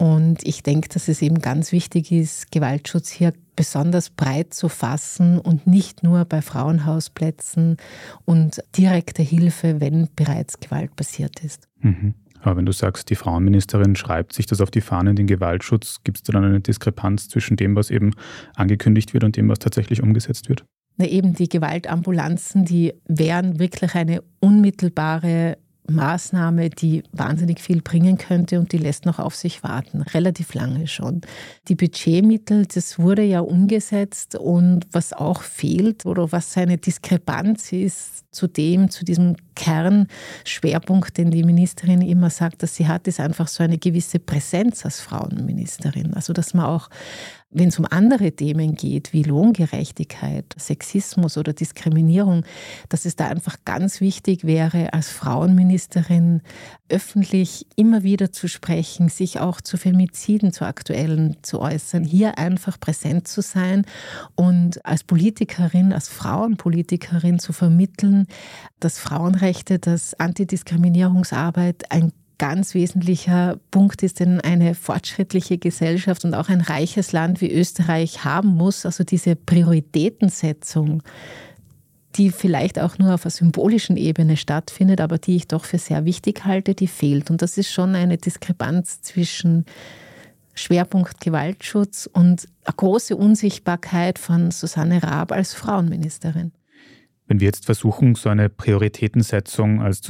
Und 0.00 0.46
ich 0.46 0.62
denke, 0.62 0.88
dass 0.88 1.08
es 1.08 1.20
eben 1.20 1.42
ganz 1.42 1.72
wichtig 1.72 2.10
ist, 2.10 2.50
Gewaltschutz 2.50 3.10
hier 3.10 3.34
besonders 3.54 4.08
breit 4.08 4.54
zu 4.54 4.70
fassen 4.70 5.38
und 5.38 5.66
nicht 5.66 6.02
nur 6.02 6.24
bei 6.24 6.40
Frauenhausplätzen 6.40 7.76
und 8.24 8.62
direkte 8.78 9.22
Hilfe, 9.22 9.78
wenn 9.82 10.08
bereits 10.16 10.58
Gewalt 10.58 10.96
passiert 10.96 11.44
ist. 11.44 11.68
Mhm. 11.82 12.14
Aber 12.40 12.56
wenn 12.56 12.64
du 12.64 12.72
sagst, 12.72 13.10
die 13.10 13.14
Frauenministerin 13.14 13.94
schreibt 13.94 14.32
sich 14.32 14.46
das 14.46 14.62
auf 14.62 14.70
die 14.70 14.80
Fahne, 14.80 15.14
den 15.14 15.26
Gewaltschutz, 15.26 15.98
gibt 16.02 16.16
es 16.16 16.22
da 16.22 16.32
dann 16.32 16.46
eine 16.46 16.60
Diskrepanz 16.60 17.28
zwischen 17.28 17.58
dem, 17.58 17.76
was 17.76 17.90
eben 17.90 18.14
angekündigt 18.54 19.12
wird 19.12 19.24
und 19.24 19.36
dem, 19.36 19.50
was 19.50 19.58
tatsächlich 19.58 20.02
umgesetzt 20.02 20.48
wird? 20.48 20.64
Na 20.96 21.04
eben 21.04 21.34
die 21.34 21.50
Gewaltambulanzen, 21.50 22.64
die 22.64 22.94
wären 23.06 23.58
wirklich 23.58 23.94
eine 23.94 24.22
unmittelbare 24.40 25.58
Maßnahme, 25.90 26.70
die 26.70 27.02
wahnsinnig 27.12 27.60
viel 27.60 27.82
bringen 27.82 28.18
könnte 28.18 28.58
und 28.58 28.72
die 28.72 28.78
lässt 28.78 29.06
noch 29.06 29.18
auf 29.18 29.34
sich 29.34 29.62
warten, 29.62 30.02
relativ 30.02 30.54
lange 30.54 30.86
schon. 30.86 31.20
Die 31.68 31.74
Budgetmittel, 31.74 32.66
das 32.66 32.98
wurde 32.98 33.22
ja 33.22 33.40
umgesetzt 33.40 34.36
und 34.36 34.86
was 34.92 35.12
auch 35.12 35.42
fehlt 35.42 36.06
oder 36.06 36.32
was 36.32 36.52
seine 36.52 36.78
Diskrepanz 36.78 37.72
ist 37.72 38.24
zu 38.30 38.46
dem, 38.46 38.90
zu 38.90 39.04
diesem 39.04 39.36
Kernschwerpunkt, 39.54 41.18
den 41.18 41.30
die 41.30 41.42
Ministerin 41.44 42.00
immer 42.00 42.30
sagt, 42.30 42.62
dass 42.62 42.76
sie 42.76 42.88
hat, 42.88 43.08
ist 43.08 43.20
einfach 43.20 43.48
so 43.48 43.62
eine 43.62 43.78
gewisse 43.78 44.18
Präsenz 44.18 44.84
als 44.84 45.00
Frauenministerin. 45.00 46.14
Also 46.14 46.32
dass 46.32 46.54
man 46.54 46.66
auch 46.66 46.88
wenn 47.52 47.68
es 47.68 47.78
um 47.78 47.86
andere 47.90 48.30
Themen 48.32 48.74
geht, 48.76 49.12
wie 49.12 49.24
Lohngerechtigkeit, 49.24 50.44
Sexismus 50.56 51.36
oder 51.36 51.52
Diskriminierung, 51.52 52.44
dass 52.88 53.04
es 53.04 53.16
da 53.16 53.26
einfach 53.26 53.56
ganz 53.64 54.00
wichtig 54.00 54.44
wäre, 54.44 54.92
als 54.92 55.08
Frauenministerin 55.08 56.42
öffentlich 56.88 57.66
immer 57.74 58.04
wieder 58.04 58.30
zu 58.30 58.46
sprechen, 58.46 59.08
sich 59.08 59.40
auch 59.40 59.60
zu 59.60 59.76
Femiziden, 59.76 60.52
zu 60.52 60.64
aktuellen 60.64 61.36
zu 61.42 61.60
äußern, 61.60 62.04
hier 62.04 62.38
einfach 62.38 62.78
präsent 62.78 63.26
zu 63.26 63.42
sein 63.42 63.84
und 64.36 64.84
als 64.84 65.02
Politikerin, 65.02 65.92
als 65.92 66.08
Frauenpolitikerin 66.08 67.40
zu 67.40 67.52
vermitteln, 67.52 68.26
dass 68.78 68.98
Frauenrechte, 68.98 69.78
dass 69.80 70.14
Antidiskriminierungsarbeit 70.18 71.90
ein 71.90 72.12
ganz 72.40 72.74
wesentlicher 72.74 73.60
Punkt 73.70 74.02
ist, 74.02 74.18
den 74.18 74.40
eine 74.40 74.74
fortschrittliche 74.74 75.58
Gesellschaft 75.58 76.24
und 76.24 76.34
auch 76.34 76.48
ein 76.48 76.62
reiches 76.62 77.12
Land 77.12 77.42
wie 77.42 77.52
Österreich 77.52 78.24
haben 78.24 78.48
muss. 78.48 78.86
Also 78.86 79.04
diese 79.04 79.36
Prioritätensetzung, 79.36 81.02
die 82.16 82.30
vielleicht 82.30 82.78
auch 82.78 82.96
nur 82.96 83.12
auf 83.12 83.26
einer 83.26 83.30
symbolischen 83.30 83.98
Ebene 83.98 84.38
stattfindet, 84.38 85.02
aber 85.02 85.18
die 85.18 85.36
ich 85.36 85.48
doch 85.48 85.66
für 85.66 85.76
sehr 85.76 86.06
wichtig 86.06 86.46
halte, 86.46 86.74
die 86.74 86.86
fehlt. 86.86 87.30
Und 87.30 87.42
das 87.42 87.58
ist 87.58 87.70
schon 87.70 87.94
eine 87.94 88.16
Diskrepanz 88.16 89.02
zwischen 89.02 89.66
Schwerpunkt 90.54 91.20
Gewaltschutz 91.20 92.08
und 92.10 92.48
eine 92.64 92.74
große 92.74 93.16
Unsichtbarkeit 93.16 94.18
von 94.18 94.50
Susanne 94.50 95.02
Raab 95.02 95.32
als 95.32 95.52
Frauenministerin. 95.52 96.52
Wenn 97.26 97.40
wir 97.40 97.46
jetzt 97.46 97.66
versuchen, 97.66 98.14
so 98.14 98.30
eine 98.30 98.48
Prioritätensetzung 98.48 99.82
als 99.82 100.00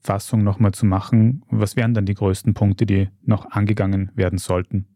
Zusammenfassung 0.00 0.42
nochmal 0.42 0.72
zu 0.72 0.86
machen, 0.86 1.44
was 1.50 1.76
wären 1.76 1.94
dann 1.94 2.06
die 2.06 2.14
größten 2.14 2.54
Punkte, 2.54 2.86
die 2.86 3.08
noch 3.22 3.50
angegangen 3.50 4.10
werden 4.14 4.38
sollten? 4.38 4.86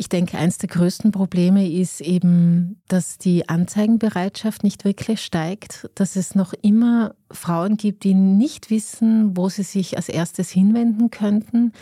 Ich 0.00 0.08
denke, 0.08 0.38
eines 0.38 0.56
der 0.56 0.70
größten 0.70 1.12
Probleme 1.12 1.70
ist 1.70 2.00
eben, 2.00 2.80
dass 2.88 3.18
die 3.18 3.50
Anzeigenbereitschaft 3.50 4.64
nicht 4.64 4.86
wirklich 4.86 5.20
steigt, 5.20 5.90
dass 5.94 6.16
es 6.16 6.34
noch 6.34 6.54
immer 6.62 7.14
Frauen 7.30 7.76
gibt, 7.76 8.04
die 8.04 8.14
nicht 8.14 8.70
wissen, 8.70 9.36
wo 9.36 9.48
sie 9.48 9.62
sich 9.62 9.96
als 9.96 10.08
erstes 10.08 10.50
hinwenden 10.50 11.10
könnten, 11.10 11.72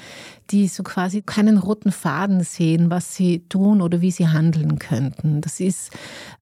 die 0.50 0.68
so 0.68 0.82
quasi 0.82 1.22
keinen 1.22 1.58
roten 1.58 1.92
Faden 1.92 2.42
sehen, 2.42 2.90
was 2.90 3.14
sie 3.14 3.44
tun 3.48 3.80
oder 3.80 4.00
wie 4.00 4.10
sie 4.10 4.28
handeln 4.28 4.78
könnten. 4.78 5.40
Das 5.40 5.60
ist 5.60 5.90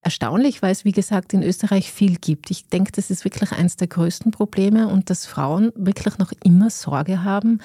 erstaunlich, 0.02 0.62
weil 0.62 0.72
es, 0.72 0.84
wie 0.84 0.92
gesagt, 0.92 1.34
in 1.34 1.42
Österreich 1.42 1.92
viel 1.92 2.16
gibt. 2.16 2.50
Ich 2.50 2.66
denke, 2.68 2.92
das 2.92 3.10
ist 3.10 3.24
wirklich 3.24 3.52
eines 3.52 3.76
der 3.76 3.88
größten 3.88 4.32
Probleme 4.32 4.88
und 4.88 5.10
dass 5.10 5.26
Frauen 5.26 5.72
wirklich 5.76 6.18
noch 6.18 6.32
immer 6.42 6.70
Sorge 6.70 7.22
haben, 7.22 7.60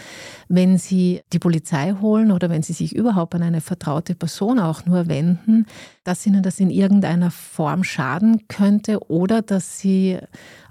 wenn 0.48 0.78
sie 0.78 1.22
die 1.34 1.40
Polizei 1.40 1.96
holen 2.02 2.32
oder 2.32 2.50
wenn 2.50 2.64
sie 2.64 2.74
sich 2.74 2.96
überhaupt 2.96 3.36
an 3.36 3.44
eine 3.44 3.62
vertraute 4.02 4.16
Person 4.16 4.60
auch 4.60 4.86
nur 4.86 5.08
wenden, 5.08 5.66
dass 6.04 6.26
ihnen 6.26 6.44
das 6.44 6.60
in 6.60 6.70
irgendeiner 6.70 7.32
Form 7.32 7.84
schaden 7.84 8.48
könnte 8.48 9.00
oder 9.10 9.42
dass 9.42 9.80
sie 9.80 10.18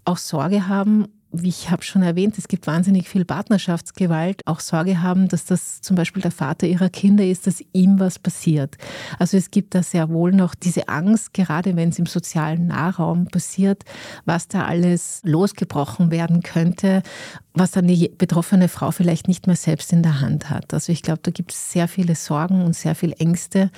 auch 0.05 0.17
Sorge 0.17 0.69
haben, 0.69 1.07
wie 1.33 1.49
ich 1.49 1.71
habe 1.71 1.83
schon 1.83 2.03
erwähnt, 2.03 2.37
es 2.39 2.49
gibt 2.49 2.67
wahnsinnig 2.67 3.09
viel 3.09 3.25
Partnerschaftsgewalt, 3.25 4.47
auch 4.47 4.61
Sorge 4.61 5.01
haben, 5.01 5.29
dass 5.29 5.45
das 5.45 5.81
zum 5.81 5.95
Beispiel 5.95 6.23
der 6.23 6.33
Vater 6.33 6.67
ihrer 6.67 6.89
Kinder 6.89 7.25
ist, 7.25 7.47
dass 7.47 7.63
ihm 7.73 8.01
was 8.01 8.19
passiert. 8.19 8.77
Also 9.19 9.37
es 9.37 9.51
gibt 9.51 9.75
da 9.75 9.83
sehr 9.83 10.09
wohl 10.11 10.33
noch 10.33 10.55
diese 10.55 10.89
Angst, 10.89 11.33
gerade 11.33 11.77
wenn 11.77 11.91
es 11.91 11.99
im 11.99 12.07
sozialen 12.07 12.67
Nahraum 12.67 13.27
passiert, 13.27 13.85
was 14.25 14.49
da 14.49 14.65
alles 14.65 15.21
losgebrochen 15.25 16.11
werden 16.11 16.43
könnte, 16.43 17.03
was 17.55 17.71
dann 17.73 17.87
die 17.87 18.11
betroffene 18.17 18.69
Frau 18.69 18.91
vielleicht 18.91 19.29
nicht 19.29 19.47
mehr 19.47 19.57
selbst 19.57 19.93
in 19.93 20.03
der 20.03 20.21
Hand 20.21 20.51
hat. 20.51 20.73
Also 20.75 20.93
ich 20.93 21.03
glaube, 21.03 21.21
da 21.23 21.31
gibt 21.31 21.53
es 21.53 21.73
sehr 21.73 21.89
viele 21.89 22.15
Sorgen 22.15 22.65
und 22.65 22.75
sehr 22.75 22.95
viel 22.95 23.15
Ängste, 23.19 23.71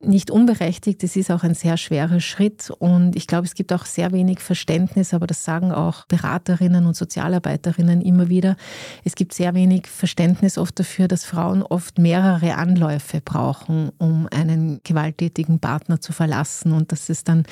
nicht 0.00 0.30
unberechtigt. 0.30 1.02
Es 1.02 1.16
ist 1.16 1.30
auch 1.30 1.42
ein 1.42 1.54
sehr 1.54 1.76
schwerer 1.76 2.20
Schritt 2.20 2.70
und 2.70 3.16
ich 3.16 3.26
glaube, 3.26 3.46
es 3.46 3.54
gibt 3.54 3.72
auch 3.72 3.84
sehr 3.84 4.12
wenig 4.12 4.38
Verständnis, 4.38 5.12
aber 5.12 5.26
das 5.26 5.44
sagen 5.44 5.72
auch 5.72 6.06
Beraterinnen 6.06 6.86
und 6.86 6.94
Sozialarbeiterinnen 6.94 8.00
immer 8.00 8.28
wieder. 8.28 8.56
Es 9.04 9.16
gibt 9.16 9.34
sehr 9.34 9.54
wenig 9.54 9.88
Verständnis 9.88 10.56
oft 10.56 10.78
dafür, 10.78 11.08
dass 11.08 11.24
Frauen 11.24 11.62
oft 11.62 11.98
mehrere 11.98 12.54
Anläufe 12.54 13.20
brauchen, 13.20 13.90
um 13.98 14.28
einen 14.30 14.80
gewalttätigen 14.84 15.58
Partner 15.58 16.00
zu 16.00 16.12
verlassen 16.12 16.72
und 16.72 16.92
dass 16.92 17.08
es 17.08 17.24
dann 17.24 17.42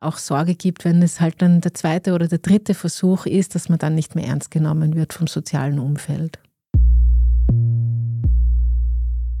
auch 0.00 0.18
Sorge 0.18 0.56
gibt, 0.56 0.84
wenn 0.84 1.02
es 1.02 1.20
halt 1.20 1.40
dann 1.40 1.60
der 1.60 1.74
zweite 1.74 2.14
oder 2.14 2.26
der 2.26 2.38
dritte 2.38 2.74
Versuch 2.74 3.26
ist, 3.26 3.54
dass 3.54 3.68
man 3.68 3.78
dann 3.78 3.94
nicht 3.94 4.16
mehr 4.16 4.26
ernst 4.26 4.50
genommen 4.50 4.96
wird 4.96 5.12
vom 5.12 5.28
sozialen 5.28 5.78
Umfeld. 5.78 6.40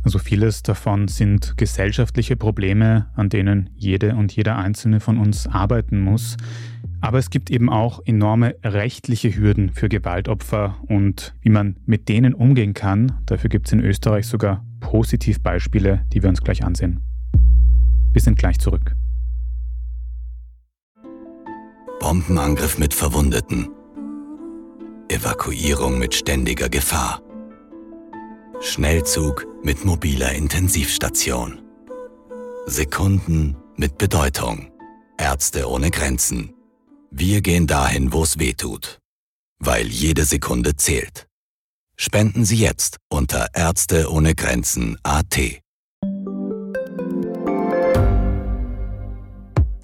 Also 0.04 0.18
vieles 0.18 0.62
davon 0.62 1.06
sind 1.08 1.56
gesellschaftliche 1.56 2.36
Probleme, 2.36 3.06
an 3.14 3.28
denen 3.28 3.70
jede 3.76 4.16
und 4.16 4.34
jeder 4.34 4.56
einzelne 4.56 5.00
von 5.00 5.18
uns 5.18 5.46
arbeiten 5.46 6.00
muss. 6.00 6.36
Aber 7.00 7.18
es 7.18 7.30
gibt 7.30 7.50
eben 7.50 7.68
auch 7.68 8.00
enorme 8.04 8.54
rechtliche 8.64 9.34
Hürden 9.36 9.70
für 9.72 9.88
Gewaltopfer 9.88 10.76
und 10.86 11.34
wie 11.40 11.50
man 11.50 11.76
mit 11.84 12.08
denen 12.08 12.34
umgehen 12.34 12.74
kann. 12.74 13.12
Dafür 13.26 13.50
gibt 13.50 13.66
es 13.66 13.72
in 13.72 13.80
Österreich 13.80 14.26
sogar 14.26 14.64
Positivbeispiele, 14.80 16.04
die 16.12 16.22
wir 16.22 16.28
uns 16.28 16.42
gleich 16.42 16.64
ansehen. 16.64 17.00
Wir 18.12 18.20
sind 18.20 18.38
gleich 18.38 18.58
zurück. 18.58 18.94
Bombenangriff 22.00 22.78
mit 22.78 22.94
Verwundeten. 22.94 23.68
Evakuierung 25.08 25.98
mit 25.98 26.14
ständiger 26.14 26.68
Gefahr. 26.68 27.20
Schnellzug 28.60 29.46
mit 29.62 29.84
mobiler 29.84 30.32
Intensivstation. 30.32 31.60
Sekunden 32.66 33.56
mit 33.76 33.98
Bedeutung. 33.98 34.72
Ärzte 35.18 35.68
ohne 35.68 35.90
Grenzen. 35.90 36.54
Wir 37.10 37.40
gehen 37.42 37.66
dahin, 37.66 38.12
wo 38.12 38.22
es 38.22 38.38
weh 38.38 38.54
tut. 38.54 38.98
Weil 39.58 39.86
jede 39.86 40.24
Sekunde 40.24 40.76
zählt. 40.76 41.28
Spenden 41.96 42.44
Sie 42.44 42.56
jetzt 42.56 42.96
unter 43.08 43.48
Ärzte 43.54 44.10
ohne 44.10 44.34
Grenzen 44.34 44.98
AT. 45.04 45.38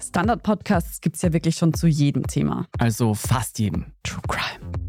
Standard-Podcasts 0.01 1.01
gibt 1.01 1.15
es 1.15 1.21
ja 1.21 1.31
wirklich 1.31 1.55
schon 1.55 1.73
zu 1.73 1.87
jedem 1.87 2.27
Thema. 2.27 2.65
Also 2.77 3.13
fast 3.13 3.59
jedem. 3.59 3.85
True 4.03 4.21
Crime. 4.27 4.88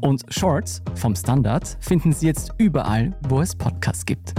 Und 0.00 0.22
Shorts 0.28 0.82
vom 0.94 1.14
Standard 1.14 1.76
finden 1.80 2.12
Sie 2.12 2.26
jetzt 2.26 2.52
überall, 2.58 3.16
wo 3.28 3.40
es 3.40 3.54
Podcasts 3.56 4.04
gibt. 4.04 4.34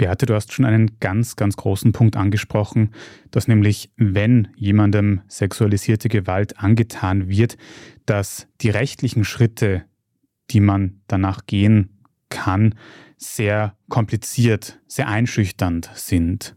Beate, 0.00 0.24
du 0.24 0.34
hast 0.34 0.52
schon 0.52 0.64
einen 0.64 0.98
ganz, 0.98 1.36
ganz 1.36 1.56
großen 1.56 1.92
Punkt 1.92 2.16
angesprochen, 2.16 2.94
dass 3.30 3.48
nämlich, 3.48 3.92
wenn 3.96 4.48
jemandem 4.56 5.20
sexualisierte 5.28 6.08
Gewalt 6.08 6.58
angetan 6.58 7.28
wird, 7.28 7.58
dass 8.06 8.48
die 8.62 8.70
rechtlichen 8.70 9.24
Schritte, 9.24 9.84
die 10.50 10.60
man 10.60 11.02
danach 11.06 11.44
gehen 11.44 12.00
kann, 12.30 12.74
sehr 13.18 13.76
kompliziert, 13.90 14.80
sehr 14.86 15.06
einschüchternd 15.08 15.90
sind. 15.94 16.56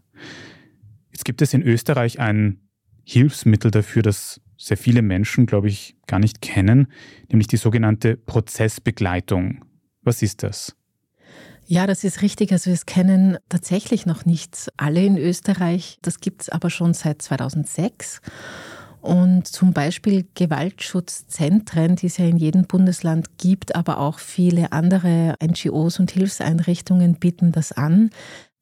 Jetzt 1.12 1.26
gibt 1.26 1.42
es 1.42 1.52
in 1.52 1.62
Österreich 1.62 2.18
ein 2.18 2.60
Hilfsmittel 3.04 3.70
dafür, 3.70 4.00
das 4.00 4.40
sehr 4.56 4.76
viele 4.76 5.02
Menschen, 5.02 5.46
glaube 5.46 5.68
ich, 5.68 5.96
gar 6.06 6.18
nicht 6.18 6.40
kennen, 6.40 6.88
nämlich 7.30 7.48
die 7.48 7.56
sogenannte 7.56 8.16
Prozessbegleitung. 8.16 9.64
Was 10.02 10.22
ist 10.22 10.42
das? 10.42 10.76
Ja, 11.66 11.86
das 11.86 12.04
ist 12.04 12.22
richtig. 12.22 12.52
Also 12.52 12.70
es 12.70 12.86
kennen 12.86 13.38
tatsächlich 13.48 14.04
noch 14.04 14.26
nicht 14.26 14.70
alle 14.76 15.04
in 15.04 15.16
Österreich. 15.16 15.98
Das 16.02 16.20
gibt 16.20 16.42
es 16.42 16.48
aber 16.50 16.68
schon 16.68 16.92
seit 16.92 17.22
2006. 17.22 18.20
Und 19.00 19.46
zum 19.46 19.72
Beispiel 19.72 20.26
Gewaltschutzzentren, 20.34 21.96
die 21.96 22.06
es 22.06 22.16
ja 22.16 22.26
in 22.26 22.38
jedem 22.38 22.64
Bundesland 22.66 23.36
gibt, 23.36 23.76
aber 23.76 23.98
auch 23.98 24.18
viele 24.18 24.72
andere 24.72 25.34
NGOs 25.42 26.00
und 26.00 26.10
Hilfseinrichtungen 26.10 27.16
bieten 27.16 27.52
das 27.52 27.72
an. 27.72 28.10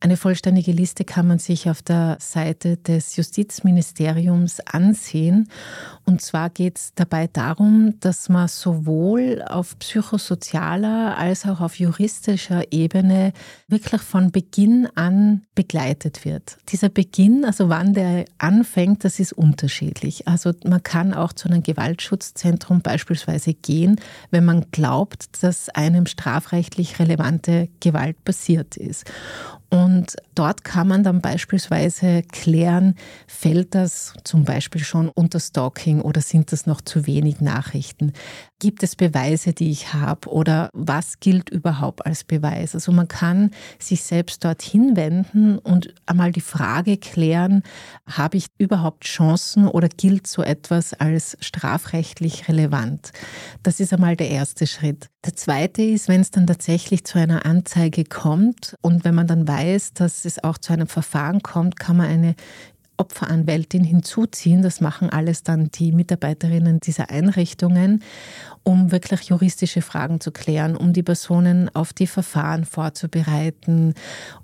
Eine 0.03 0.17
vollständige 0.17 0.73
Liste 0.73 1.05
kann 1.05 1.29
man 1.29 1.39
sich 1.39 1.71
auf 1.71 1.81
der 1.81 2.17
Seite 2.19 2.77
des 2.77 3.15
Justizministeriums 3.15 4.59
ansehen. 4.59 5.49
Und 6.05 6.21
zwar 6.21 6.51
geht 6.51 6.77
es 6.77 6.93
dabei 6.97 7.29
darum, 7.29 7.95
dass 8.01 8.29
man 8.29 8.49
sowohl 8.49 9.45
auf 9.47 9.79
psychosozialer 9.79 11.17
als 11.17 11.47
auch 11.47 11.61
auf 11.61 11.79
juristischer 11.79 12.73
Ebene 12.73 13.33
wirklich 13.69 14.01
von 14.01 14.33
Beginn 14.33 14.89
an 14.97 15.43
begleitet 15.55 16.25
wird. 16.25 16.59
Dieser 16.71 16.89
Beginn, 16.89 17.45
also 17.45 17.69
wann 17.69 17.95
der 17.95 18.25
anfängt, 18.39 19.05
das 19.05 19.21
ist 19.21 19.33
unterschiedlich. 19.33 20.27
Also 20.27 20.51
man 20.65 20.83
kann 20.83 21.15
auch 21.15 21.33
zu 21.33 21.49
einem 21.49 21.63
Gewaltschutzzentrum 21.63 22.81
beispielsweise 22.81 23.55
gehen, 23.55 24.01
wenn 24.33 24.45
man 24.45 24.67
glaubt, 24.73 25.45
dass 25.45 25.69
einem 25.69 26.07
strafrechtlich 26.07 26.99
relevante 26.99 27.69
Gewalt 27.79 28.25
passiert 28.25 28.77
ist. 28.77 29.05
Und 29.73 30.17
dort 30.35 30.65
kann 30.65 30.87
man 30.87 31.03
dann 31.03 31.23
beispielsweise 31.23 32.23
klären, 32.31 32.95
fällt 33.27 33.75
das 33.75 34.13
zum 34.23 34.45
Beispiel 34.45 34.85
schon 34.85 35.09
unter 35.09 35.41
Stalking 35.41 36.03
oder 36.03 36.21
sind 36.21 36.53
das 36.53 36.67
noch 36.67 36.83
zu 36.83 37.07
wenig 37.07 37.41
Nachrichten? 37.41 38.13
Gibt 38.63 38.85
es 38.85 38.95
Beweise, 38.95 39.53
die 39.53 39.73
ich 39.73 39.93
habe 39.93 40.29
oder 40.29 40.71
was 40.73 41.19
gilt 41.19 41.51
überhaupt 41.51 42.07
als 42.07 42.23
Beweis? 42.23 42.77
Also 42.77 42.93
man 42.93 43.09
kann 43.09 43.51
sich 43.81 44.05
selbst 44.05 44.45
dorthin 44.45 44.95
wenden 44.95 45.59
und 45.59 45.93
einmal 46.07 46.31
die 46.31 46.41
Frage 46.41 46.97
klären, 46.97 47.65
habe 48.07 48.37
ich 48.37 48.47
überhaupt 48.59 49.03
Chancen 49.03 49.67
oder 49.67 49.89
gilt 49.89 50.29
so 50.29 50.45
etwas 50.45 50.95
als 50.95 51.37
strafrechtlich 51.41 52.47
relevant? 52.47 53.11
Das 53.65 53.81
ist 53.81 53.93
einmal 53.93 54.15
der 54.15 54.31
erste 54.31 54.69
Schritt. 54.69 55.09
Der 55.25 55.35
zweite 55.35 55.83
ist, 55.83 56.07
wenn 56.07 56.21
es 56.21 56.31
dann 56.31 56.47
tatsächlich 56.47 57.05
zu 57.05 57.19
einer 57.19 57.45
Anzeige 57.45 58.05
kommt 58.05 58.77
und 58.81 59.05
wenn 59.05 59.17
man 59.17 59.27
dann 59.27 59.49
weiß, 59.49 59.95
dass 59.95 60.25
es 60.25 60.43
auch 60.43 60.57
zu 60.57 60.73
einem 60.73 60.87
Verfahren 60.87 61.43
kommt, 61.43 61.81
kann 61.81 61.97
man 61.97 62.07
eine 62.07 62.35
Opferanwältin 63.03 63.83
hinzuziehen. 63.83 64.63
Das 64.63 64.81
machen 64.81 65.11
alles 65.11 65.43
dann 65.43 65.71
die 65.73 65.91
Mitarbeiterinnen 65.93 66.79
dieser 66.81 67.11
Einrichtungen 67.11 68.03
um 68.65 68.93
wirklich 68.93 69.23
juristische 69.25 69.83
Fragen 69.83 70.21
zu 70.21 70.31
klären, 70.31 70.77
um 70.77 70.93
die 70.93 71.03
Personen 71.03 71.69
auf 71.75 71.93
die 71.93 72.07
Verfahren 72.07 72.65
vorzubereiten, 72.65 73.95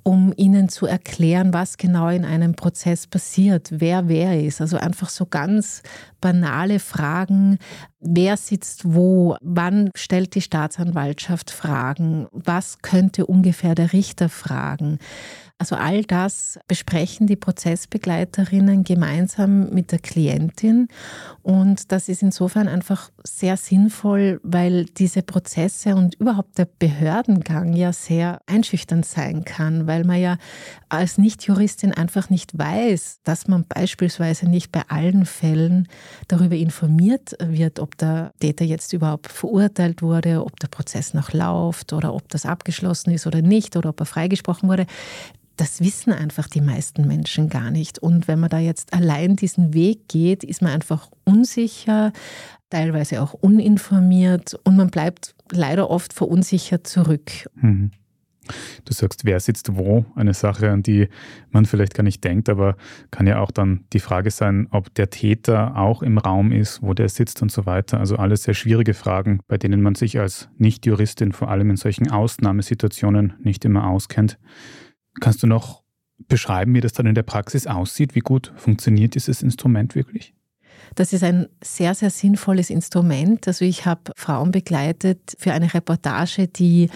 um 0.03 0.33
ihnen 0.37 0.69
zu 0.69 0.87
erklären, 0.87 1.53
was 1.53 1.77
genau 1.77 2.09
in 2.09 2.25
einem 2.25 2.55
Prozess 2.55 3.07
passiert, 3.07 3.69
wer 3.71 4.09
wer 4.09 4.43
ist. 4.43 4.61
Also 4.61 4.77
einfach 4.77 5.09
so 5.09 5.27
ganz 5.27 5.83
banale 6.21 6.81
Fragen, 6.81 7.59
wer 8.00 8.37
sitzt 8.37 8.93
wo, 8.93 9.37
wann 9.41 9.91
stellt 9.95 10.35
die 10.35 10.43
Staatsanwaltschaft 10.43 11.50
Fragen, 11.50 12.27
was 12.33 12.79
könnte 12.83 13.27
ungefähr 13.27 13.77
der 13.77 13.93
Richter 13.93 14.29
fragen. 14.29 14.99
Also 15.61 15.75
all 15.75 16.05
das 16.05 16.61
besprechen 16.69 17.27
die 17.27 17.35
Prozessbegleiterinnen 17.35 18.85
gemeinsam 18.85 19.71
mit 19.71 19.91
der 19.91 19.99
Klientin. 19.99 20.87
Und 21.43 21.91
das 21.91 22.09
ist 22.09 22.23
insofern 22.23 22.69
einfach 22.69 23.11
sehr 23.25 23.57
sinnvoll, 23.57 24.38
weil 24.45 24.85
diese 24.85 25.23
Prozesse 25.23 25.97
und 25.97 26.15
überhaupt 26.15 26.59
der 26.59 26.69
Behördengang 26.79 27.73
ja 27.73 27.93
sehr 27.93 28.41
einschüchternd 28.47 29.05
sein 29.05 29.45
kann, 29.45 29.88
weil 29.88 30.05
man 30.05 30.21
ja 30.21 30.38
als 30.88 31.19
Nichtjuristin 31.19 31.93
einfach 31.93 32.31
nicht 32.31 32.57
weiß, 32.57 33.19
dass 33.25 33.49
man 33.49 33.65
beispielsweise 33.69 34.49
nicht 34.49 34.71
bei 34.71 34.83
allen 34.87 35.27
Fällen 35.27 35.88
darüber 36.29 36.55
informiert 36.55 37.37
wird, 37.41 37.81
ob 37.81 37.99
der 37.99 38.31
Täter 38.38 38.65
jetzt 38.65 38.93
überhaupt 38.93 39.33
verurteilt 39.33 40.03
wurde, 40.03 40.45
ob 40.45 40.61
der 40.61 40.69
Prozess 40.69 41.15
noch 41.15 41.33
läuft 41.33 41.93
oder 41.93 42.15
ob 42.15 42.29
das 42.29 42.47
abgeschlossen 42.47 43.11
ist 43.11 43.27
oder 43.27 43.43
nicht 43.43 43.77
oder 43.77 43.88
ob 43.88 43.99
er 43.99 44.07
freigesprochen 44.07 44.69
wurde 44.69 44.87
das 45.59 45.81
wissen 45.81 46.12
einfach 46.12 46.49
die 46.49 46.61
meisten 46.61 47.07
Menschen 47.07 47.49
gar 47.49 47.71
nicht. 47.71 47.99
Und 47.99 48.29
wenn 48.29 48.41
man 48.41 48.49
da 48.49 48.59
jetzt 48.59 48.95
allein 48.95 49.37
diesen 49.37 49.75
Weg 49.75 50.09
geht, 50.09 50.45
ist 50.45 50.62
man 50.62 50.73
einfach 50.73 51.11
unsicher, 51.25 52.12
teilweise 52.71 53.21
auch 53.23 53.35
uninformiert 53.35 54.55
und 54.65 54.77
man 54.77 54.88
bleibt 54.88 55.35
leider 55.50 55.91
oft 55.91 56.12
verunsichert 56.12 56.87
zurück. 56.87 57.31
Mhm. 57.57 57.91
Du 58.85 58.95
sagst, 58.95 59.27
wer 59.27 59.41
sitzt 59.41 59.77
wo? 59.77 60.07
Eine 60.15 60.33
Sache, 60.33 60.71
an 60.71 60.83
die 60.83 61.09
man 61.50 61.67
vielleicht 61.67 61.95
gar 61.95 62.03
nicht 62.03 62.25
denkt, 62.25 62.49
aber 62.49 62.77
kann 63.11 63.27
ja 63.27 63.41
auch 63.41 63.50
dann 63.50 63.85
die 63.93 64.00
Frage 64.00 64.31
sein, 64.31 64.69
ob 64.71 64.95
der 64.95 65.11
Täter 65.11 65.77
auch 65.77 66.03
im 66.03 66.17
Raum 66.17 66.50
ist, 66.50 66.83
wo 66.83 66.95
der 66.95 67.11
sitzt 67.11 67.43
und 67.43 67.53
so 67.53 67.67
weiter. 67.67 68.00
Also 68.00 68.17
alles 68.17 68.45
sehr 68.45 68.55
schwierige 68.55 68.95
Fragen, 68.95 69.41
bei 69.49 69.59
denen 69.59 69.83
man 69.83 69.97
sich 69.97 70.19
als 70.19 70.49
Nichtjuristin 70.57 71.33
vor 71.33 71.50
allem 71.50 71.69
in 71.69 71.77
solchen 71.77 72.11
Ausnahmesituationen 72.11 73.35
nicht 73.43 73.67
immer 73.67 73.87
auskennt. 73.87 74.38
Kannst 75.21 75.43
du 75.43 75.47
noch 75.47 75.83
beschreiben, 76.29 76.75
wie 76.75 76.81
das 76.81 76.93
dann 76.93 77.07
in 77.07 77.15
der 77.15 77.23
Praxis 77.23 77.67
aussieht? 77.67 78.15
Wie 78.15 78.21
gut 78.21 78.53
funktioniert 78.57 79.15
dieses 79.15 79.43
Instrument 79.43 79.95
wirklich? 79.95 80.35
Das 80.95 81.13
ist 81.13 81.23
ein 81.23 81.49
sehr, 81.63 81.95
sehr 81.95 82.11
sinnvolles 82.11 82.71
Instrument. 82.71 83.47
Also 83.47 83.65
ich 83.65 83.87
habe 83.87 84.13
Frauen 84.17 84.51
begleitet 84.51 85.37
für 85.39 85.53
eine 85.53 85.73
Reportage, 85.73 86.49
die 86.49 86.89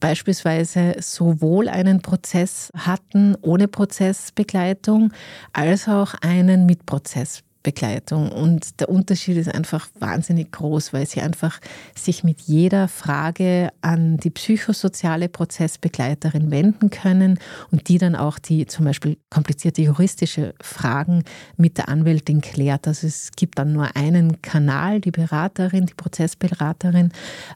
beispielsweise 0.00 0.96
sowohl 1.00 1.68
einen 1.68 2.02
Prozess 2.02 2.70
hatten 2.76 3.36
ohne 3.40 3.68
Prozessbegleitung 3.68 5.12
als 5.52 5.88
auch 5.88 6.14
einen 6.20 6.66
mit 6.66 6.86
Prozessbegleitung. 6.86 7.43
Begleitung. 7.64 8.30
Und 8.30 8.78
der 8.78 8.88
Unterschied 8.88 9.36
ist 9.36 9.52
einfach 9.52 9.88
wahnsinnig 9.98 10.52
groß, 10.52 10.92
weil 10.92 11.06
sie 11.06 11.20
einfach 11.20 11.58
sich 11.96 12.22
mit 12.22 12.42
jeder 12.42 12.86
Frage 12.86 13.70
an 13.80 14.18
die 14.18 14.30
psychosoziale 14.30 15.28
Prozessbegleiterin 15.28 16.52
wenden 16.52 16.90
können 16.90 17.40
und 17.72 17.88
die 17.88 17.98
dann 17.98 18.14
auch 18.14 18.38
die 18.38 18.66
zum 18.66 18.84
Beispiel 18.84 19.16
komplizierte 19.30 19.82
juristische 19.82 20.54
Fragen 20.60 21.24
mit 21.56 21.78
der 21.78 21.88
Anwältin 21.88 22.40
klärt. 22.40 22.86
Also 22.86 23.08
es 23.08 23.32
gibt 23.34 23.58
dann 23.58 23.72
nur 23.72 23.96
einen 23.96 24.42
Kanal, 24.42 25.00
die 25.00 25.10
Beraterin, 25.10 25.86
die 25.86 25.94
Prozessberaterin, 25.94 27.10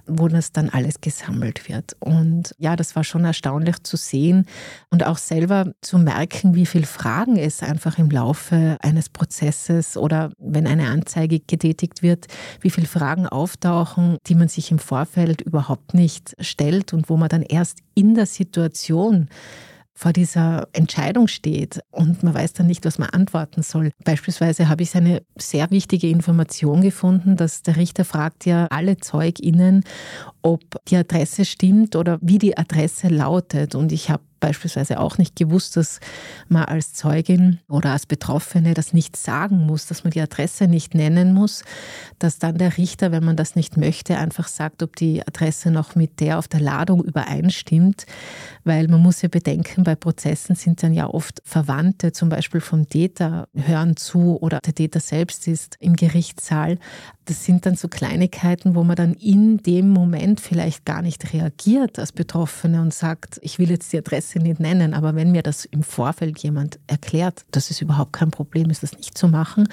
wo 0.07 0.27
das 0.27 0.53
dann 0.53 0.71
alles 0.71 1.00
gesammelt 1.00 1.69
wird. 1.69 1.97
Und 2.00 2.55
ja, 2.59 2.75
das 2.75 2.97
war 2.97 3.05
schon 3.05 3.25
erstaunlich 3.25 3.83
zu 3.83 3.99
sehen 3.99 4.47
und 4.91 5.05
auch 5.05 5.19
selber 5.19 5.73
zu 5.83 5.99
merken, 5.99 6.55
wie 6.55 6.67
viele 6.67 6.87
Fragen 6.87 7.37
es 7.37 7.62
einfach 7.62 7.99
im 7.99 8.11
Laufe 8.11 8.79
eines 8.81 9.11
Prozesses 9.11 9.98
oder 9.99 10.31
wenn 10.38 10.67
eine 10.67 10.88
Anzeige 10.88 11.40
getätigt 11.40 12.02
wird, 12.02 12.26
wie 12.61 12.71
viele 12.71 12.87
Fragen 12.87 13.26
auftauchen, 13.26 14.19
die 14.26 14.35
man 14.35 14.49
sich 14.49 14.71
im 14.71 14.78
Vorfeld 14.78 15.40
überhaupt 15.40 15.95
nicht 15.95 16.35
stellt 16.40 16.93
und 16.93 17.09
wo 17.09 17.17
man 17.17 17.28
dann 17.28 17.43
erst 17.43 17.78
in 17.95 18.14
der 18.14 18.26
Situation 18.26 19.28
vor 19.99 20.12
dieser 20.12 20.69
Entscheidung 20.75 21.26
steht 21.26 21.81
und 21.90 22.23
man 22.23 22.33
weiß 22.33 22.52
dann 22.52 22.69
nicht, 22.69 22.85
was 22.85 22.99
man 22.99 23.11
antworten 23.11 23.64
soll. 23.64 23.90
Beispielsweise 24.05 24.69
habe 24.69 24.85
ich 24.85 24.95
eine 24.95 25.23
sehr 25.37 25.73
wichtige 25.73 26.09
Information 26.09 26.83
gefunden, 26.83 27.37
dass 27.37 27.63
der 27.63 27.75
Richter 27.75 28.04
fragt 28.04 28.47
ja 28.47 28.69
alle 28.71 28.99
ZeugInnen, 28.99 29.82
ob 30.41 30.63
die 30.87 30.97
Adresse 30.97 31.45
stimmt 31.45 31.97
oder 31.97 32.19
wie 32.21 32.39
die 32.39 32.56
Adresse 32.56 33.08
lautet. 33.08 33.75
Und 33.75 33.91
ich 33.91 34.08
habe 34.08 34.23
beispielsweise 34.41 35.01
auch 35.01 35.19
nicht 35.19 35.37
gewusst, 35.37 35.77
dass 35.77 36.01
man 36.49 36.65
als 36.65 36.93
Zeugin 36.93 37.61
oder 37.69 37.93
als 37.93 38.07
Betroffene 38.07 38.75
das 38.75 38.93
nicht 38.93 39.17
sagen 39.17 39.67
muss, 39.67 39.87
dass 39.87 40.05
man 40.05 40.11
die 40.11 40.21
Adresse 40.21 40.69
nicht 40.69 40.95
nennen 40.95 41.33
muss, 41.33 41.65
dass 42.19 42.39
dann 42.39 42.59
der 42.59 42.77
Richter, 42.77 43.13
wenn 43.13 43.25
man 43.25 43.37
das 43.37 43.57
nicht 43.57 43.77
möchte, 43.77 44.19
einfach 44.19 44.49
sagt, 44.49 44.83
ob 44.83 44.97
die 44.97 45.27
Adresse 45.27 45.71
noch 45.71 45.95
mit 45.95 46.21
der 46.21 46.39
auf 46.39 46.49
der 46.49 46.61
Ladung 46.61 47.03
übereinstimmt, 47.05 48.07
weil 48.65 48.89
man 48.89 49.01
muss 49.01 49.23
ja 49.23 49.29
bedenken, 49.29 49.85
bei 49.85 49.95
Prozessen 49.95 50.55
sind 50.57 50.83
dann 50.83 50.95
ja 50.95 51.09
oft 51.09 51.43
Verwandte, 51.45 52.13
zum 52.13 52.29
Beispiel 52.29 52.61
vom 52.61 52.89
Täter, 52.89 53.49
hören 53.55 53.97
zu 53.97 54.39
oder 54.41 54.61
der 54.61 54.75
Täter 54.75 55.01
selbst 55.01 55.49
ist 55.49 55.77
im 55.81 55.97
Gerichtssaal. 55.97 56.79
Das 57.25 57.45
sind 57.45 57.67
dann 57.67 57.77
so 57.77 57.89
Kleinigkeiten, 57.89 58.75
wo 58.75 58.85
man 58.85 58.97
dann 58.97 59.15
in 59.15 59.59
dem 59.59 59.91
Moment 59.91 60.41
vielleicht 60.41 60.85
gar 60.85 61.03
nicht 61.03 61.33
reagiert 61.33 61.99
als 61.99 62.13
Betroffene 62.13 62.81
und 62.81 62.95
sagt, 62.95 63.39
ich 63.43 63.59
will 63.59 63.71
jetzt 63.71 63.93
die 63.93 63.99
Adresse 63.99 64.27
nicht 64.36 64.60
nennen, 64.60 64.95
aber 64.95 65.14
wenn 65.14 65.32
mir 65.32 65.43
das 65.43 65.64
im 65.64 65.82
Vorfeld 65.82 66.38
jemand 66.41 66.78
erklärt, 66.86 67.45
dass 67.50 67.71
es 67.71 67.80
überhaupt 67.80 68.12
kein 68.12 68.30
Problem 68.30 68.71
ist, 68.71 68.82
das 68.82 68.97
nicht 68.97 69.17
zu 69.17 69.28
machen, 69.28 69.69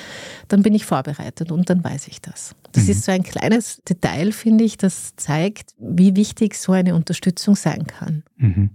dann 0.48 0.64
bin 0.64 0.74
ich 0.74 0.86
vorbereitet 0.86 1.52
und 1.52 1.70
dann 1.70 1.84
weiß 1.84 2.08
ich 2.08 2.22
das. 2.22 2.56
Das 2.72 2.86
mhm. 2.86 2.90
ist 2.92 3.04
so 3.04 3.12
ein 3.12 3.24
kleines 3.24 3.82
Detail, 3.88 4.32
finde 4.32 4.64
ich, 4.64 4.78
das 4.78 5.16
zeigt, 5.16 5.72
wie 5.78 6.16
wichtig 6.16 6.56
so 6.56 6.72
eine 6.72 6.96
Unterstützung 6.96 7.56
sein 7.56 7.86
kann. 7.88 8.24
Mhm. 8.38 8.70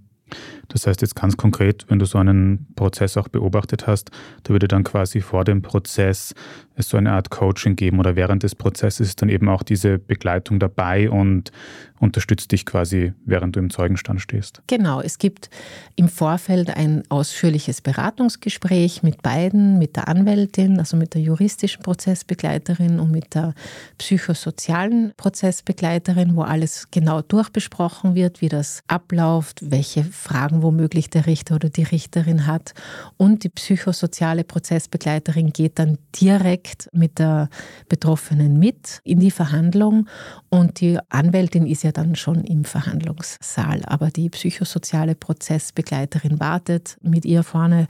Das 0.69 0.87
heißt 0.87 1.01
jetzt 1.03 1.17
ganz 1.17 1.37
konkret, 1.37 1.87
wenn 1.89 1.99
du 1.99 2.07
so 2.07 2.19
einen 2.19 2.69
Prozess 2.77 3.17
auch 3.17 3.29
beobachtet 3.29 3.87
hast, 3.87 4.11
da 4.45 4.51
würde 4.53 4.69
dann 4.69 4.85
quasi 4.85 5.21
vor 5.21 5.45
dem 5.45 5.63
Prozess 5.63 6.35
es 6.81 6.89
so 6.89 6.97
eine 6.97 7.13
Art 7.13 7.31
Coaching 7.31 7.77
geben 7.77 7.99
oder 8.01 8.17
während 8.17 8.43
des 8.43 8.55
Prozesses 8.55 9.09
ist 9.09 9.23
dann 9.23 9.29
eben 9.29 9.49
auch 9.49 9.63
diese 9.63 9.99
Begleitung 9.99 10.59
dabei 10.59 11.09
und 11.11 11.53
unterstützt 12.01 12.51
dich 12.51 12.65
quasi, 12.65 13.13
während 13.25 13.55
du 13.55 13.61
im 13.61 13.71
Zeugenstand 13.71 14.21
stehst. 14.21 14.63
Genau, 14.67 15.01
es 15.01 15.19
gibt 15.19 15.51
im 15.97 16.09
Vorfeld 16.09 16.75
ein 16.75 17.03
ausführliches 17.11 17.83
Beratungsgespräch 17.83 19.03
mit 19.03 19.23
beiden, 19.23 19.79
mit 19.79 19.97
der 19.97 20.09
Anwältin, 20.09 20.79
also 20.79 20.97
mit 20.97 21.15
der 21.15 21.21
juristischen 21.21 21.83
Prozessbegleiterin 21.83 22.99
und 22.99 23.11
mit 23.11 23.35
der 23.35 23.55
psychosozialen 23.99 25.13
Prozessbegleiterin, 25.17 26.37
wo 26.37 26.43
alles 26.43 26.89
genau 26.91 27.21
durchbesprochen 27.21 28.15
wird, 28.15 28.41
wie 28.41 28.49
das 28.49 28.83
abläuft, 28.89 29.71
welche 29.71 30.03
Fragen 30.05 30.63
womöglich 30.63 31.11
der 31.11 31.27
Richter 31.27 31.57
oder 31.57 31.69
die 31.69 31.83
Richterin 31.83 32.47
hat. 32.47 32.73
Und 33.19 33.45
die 33.45 33.51
psychosoziale 33.51 34.45
Prozessbegleiterin 34.45 35.53
geht 35.53 35.79
dann 35.79 35.99
direkt 36.19 36.70
direkt 36.71 36.89
mit 36.93 37.19
der 37.19 37.49
Betroffenen 37.89 38.59
mit 38.59 39.01
in 39.05 39.21
die 39.21 39.31
Verhandlung 39.31 40.09
und 40.49 40.81
die 40.81 40.99
Anwältin 41.09 41.67
ist 41.67 41.83
ja 41.83 41.93
dann 41.93 42.15
schon 42.15 42.45
im 42.45 42.65
Verhandlungssaal, 42.65 43.83
aber 43.85 44.11
die 44.11 44.31
psychosoziale 44.31 45.15
Prozessbegleiterin 45.15 46.41
wartet 46.41 46.97
mit 47.03 47.25
ihr 47.25 47.43
vorne 47.43 47.87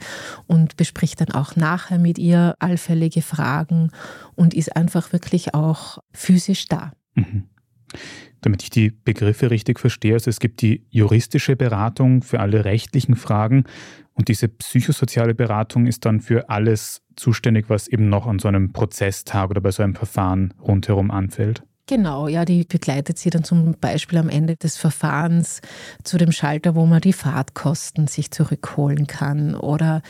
und 0.47 0.77
bespricht 0.77 1.21
dann 1.21 1.31
auch 1.31 1.55
nachher 1.55 1.99
mit 1.99 2.17
ihr 2.17 2.55
allfällige 2.59 3.21
Fragen 3.21 3.91
und 4.35 4.53
ist 4.53 4.75
einfach 4.75 5.13
wirklich 5.13 5.53
auch 5.53 5.99
physisch 6.13 6.67
da. 6.67 6.91
Mhm. 7.15 7.47
Damit 8.41 8.63
ich 8.63 8.69
die 8.69 8.89
Begriffe 8.89 9.51
richtig 9.51 9.79
verstehe, 9.79 10.13
also 10.13 10.29
es 10.29 10.39
gibt 10.39 10.61
die 10.61 10.83
juristische 10.89 11.55
Beratung 11.55 12.23
für 12.23 12.39
alle 12.39 12.65
rechtlichen 12.65 13.15
Fragen 13.15 13.65
und 14.13 14.27
diese 14.27 14.47
psychosoziale 14.47 15.33
Beratung 15.33 15.87
ist 15.87 16.05
dann 16.05 16.21
für 16.21 16.49
alles 16.49 17.01
zuständig, 17.15 17.69
was 17.69 17.87
eben 17.87 18.09
noch 18.09 18.27
an 18.27 18.39
so 18.39 18.47
einem 18.47 18.73
Prozesstag 18.73 19.49
oder 19.49 19.61
bei 19.61 19.71
so 19.71 19.83
einem 19.83 19.95
Verfahren 19.95 20.53
rundherum 20.61 21.11
anfällt. 21.11 21.63
Genau, 21.87 22.27
ja, 22.27 22.45
die 22.45 22.63
begleitet 22.63 23.17
sie 23.17 23.29
dann 23.29 23.43
zum 23.43 23.75
Beispiel 23.79 24.17
am 24.17 24.29
Ende 24.29 24.55
des 24.55 24.77
Verfahrens 24.77 25.61
zu 26.03 26.17
dem 26.17 26.31
Schalter, 26.31 26.75
wo 26.75 26.85
man 26.85 27.01
die 27.01 27.13
Fahrtkosten 27.13 28.07
sich 28.07 28.31
zurückholen 28.31 29.07
kann 29.07 29.55
oder 29.55 30.01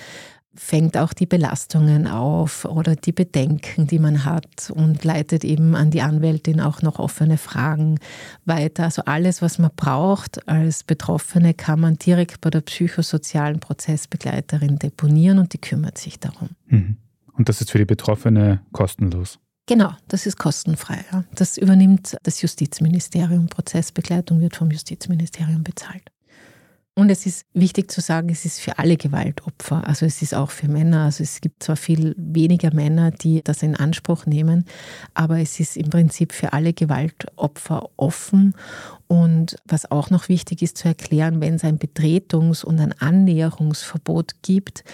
fängt 0.54 0.98
auch 0.98 1.14
die 1.14 1.26
Belastungen 1.26 2.08
auf 2.08 2.66
oder 2.66 2.96
die 2.96 3.14
Bedenken, 3.14 3.88
die 3.88 4.00
man 4.00 4.26
hat 4.26 4.70
und 4.70 5.04
leitet 5.04 5.46
eben 5.46 5.76
an 5.76 5.92
die 5.92 6.02
Anwältin 6.02 6.60
auch 6.60 6.82
noch 6.82 7.00
offene 7.00 7.38
Fragen 7.38 8.00
weiter. 8.46 8.84
Also 8.84 9.04
alles, 9.06 9.42
was 9.42 9.60
man 9.60 9.72
braucht 9.76 10.48
als 10.50 10.84
Betroffene, 10.84 11.54
kann 11.54 11.80
man 11.80 11.98
direkt 11.98 12.42
bei 12.42 12.50
der 12.50 12.62
psychosozialen 12.62 13.60
Prozessbegleiterin 13.60 14.78
deponieren 14.78 15.40
und 15.40 15.54
die 15.54 15.58
kümmert 15.58 15.98
sich 15.98 16.20
darum. 16.20 16.50
Mhm. 16.68 16.98
Und 17.34 17.48
das 17.48 17.62
ist 17.62 17.72
für 17.72 17.78
die 17.78 17.86
Betroffene 17.86 18.62
kostenlos? 18.74 19.40
Genau, 19.68 19.92
das 20.10 20.26
ist 20.26 20.38
kostenfrei. 20.38 21.06
Ja. 21.12 21.24
Das 21.34 21.58
übernimmt 21.58 22.18
das 22.24 22.42
Justizministerium. 22.42 23.48
Prozessbegleitung 23.48 24.42
wird 24.42 24.56
vom 24.58 24.70
Justizministerium 24.70 25.64
bezahlt. 25.64 26.04
Und 26.94 27.10
es 27.10 27.26
ist 27.26 27.46
wichtig 27.54 27.90
zu 27.90 28.02
sagen, 28.02 28.28
es 28.30 28.44
ist 28.44 28.60
für 28.60 28.78
alle 28.78 28.98
Gewaltopfer. 28.98 29.88
Also 29.88 30.06
es 30.06 30.22
ist 30.22 30.36
auch 30.36 30.52
für 30.52 30.68
Männer. 30.68 31.06
Also 31.06 31.24
es 31.24 31.40
gibt 31.40 31.64
zwar 31.64 31.78
viel 31.78 32.14
weniger 32.18 32.74
Männer, 32.74 33.12
die 33.12 33.42
das 33.42 33.64
in 33.64 33.78
Anspruch 33.78 34.26
nehmen, 34.26 34.66
aber 35.14 35.40
es 35.40 35.62
ist 35.62 35.78
im 35.78 35.90
Prinzip 35.90 36.34
für 36.34 36.52
alle 36.52 36.74
Gewaltopfer 36.74 37.90
offen. 37.96 38.56
Und 39.08 39.58
was 39.66 39.92
auch 39.92 40.10
noch 40.10 40.30
wichtig 40.30 40.62
ist 40.62 40.78
zu 40.78 40.88
erklären, 40.88 41.42
wenn 41.42 41.56
es 41.56 41.66
ein 41.66 41.80
Betretungs- 41.80 42.64
und 42.64 42.80
ein 42.80 42.94
Annäherungsverbot 42.98 44.42
gibt, 44.42 44.86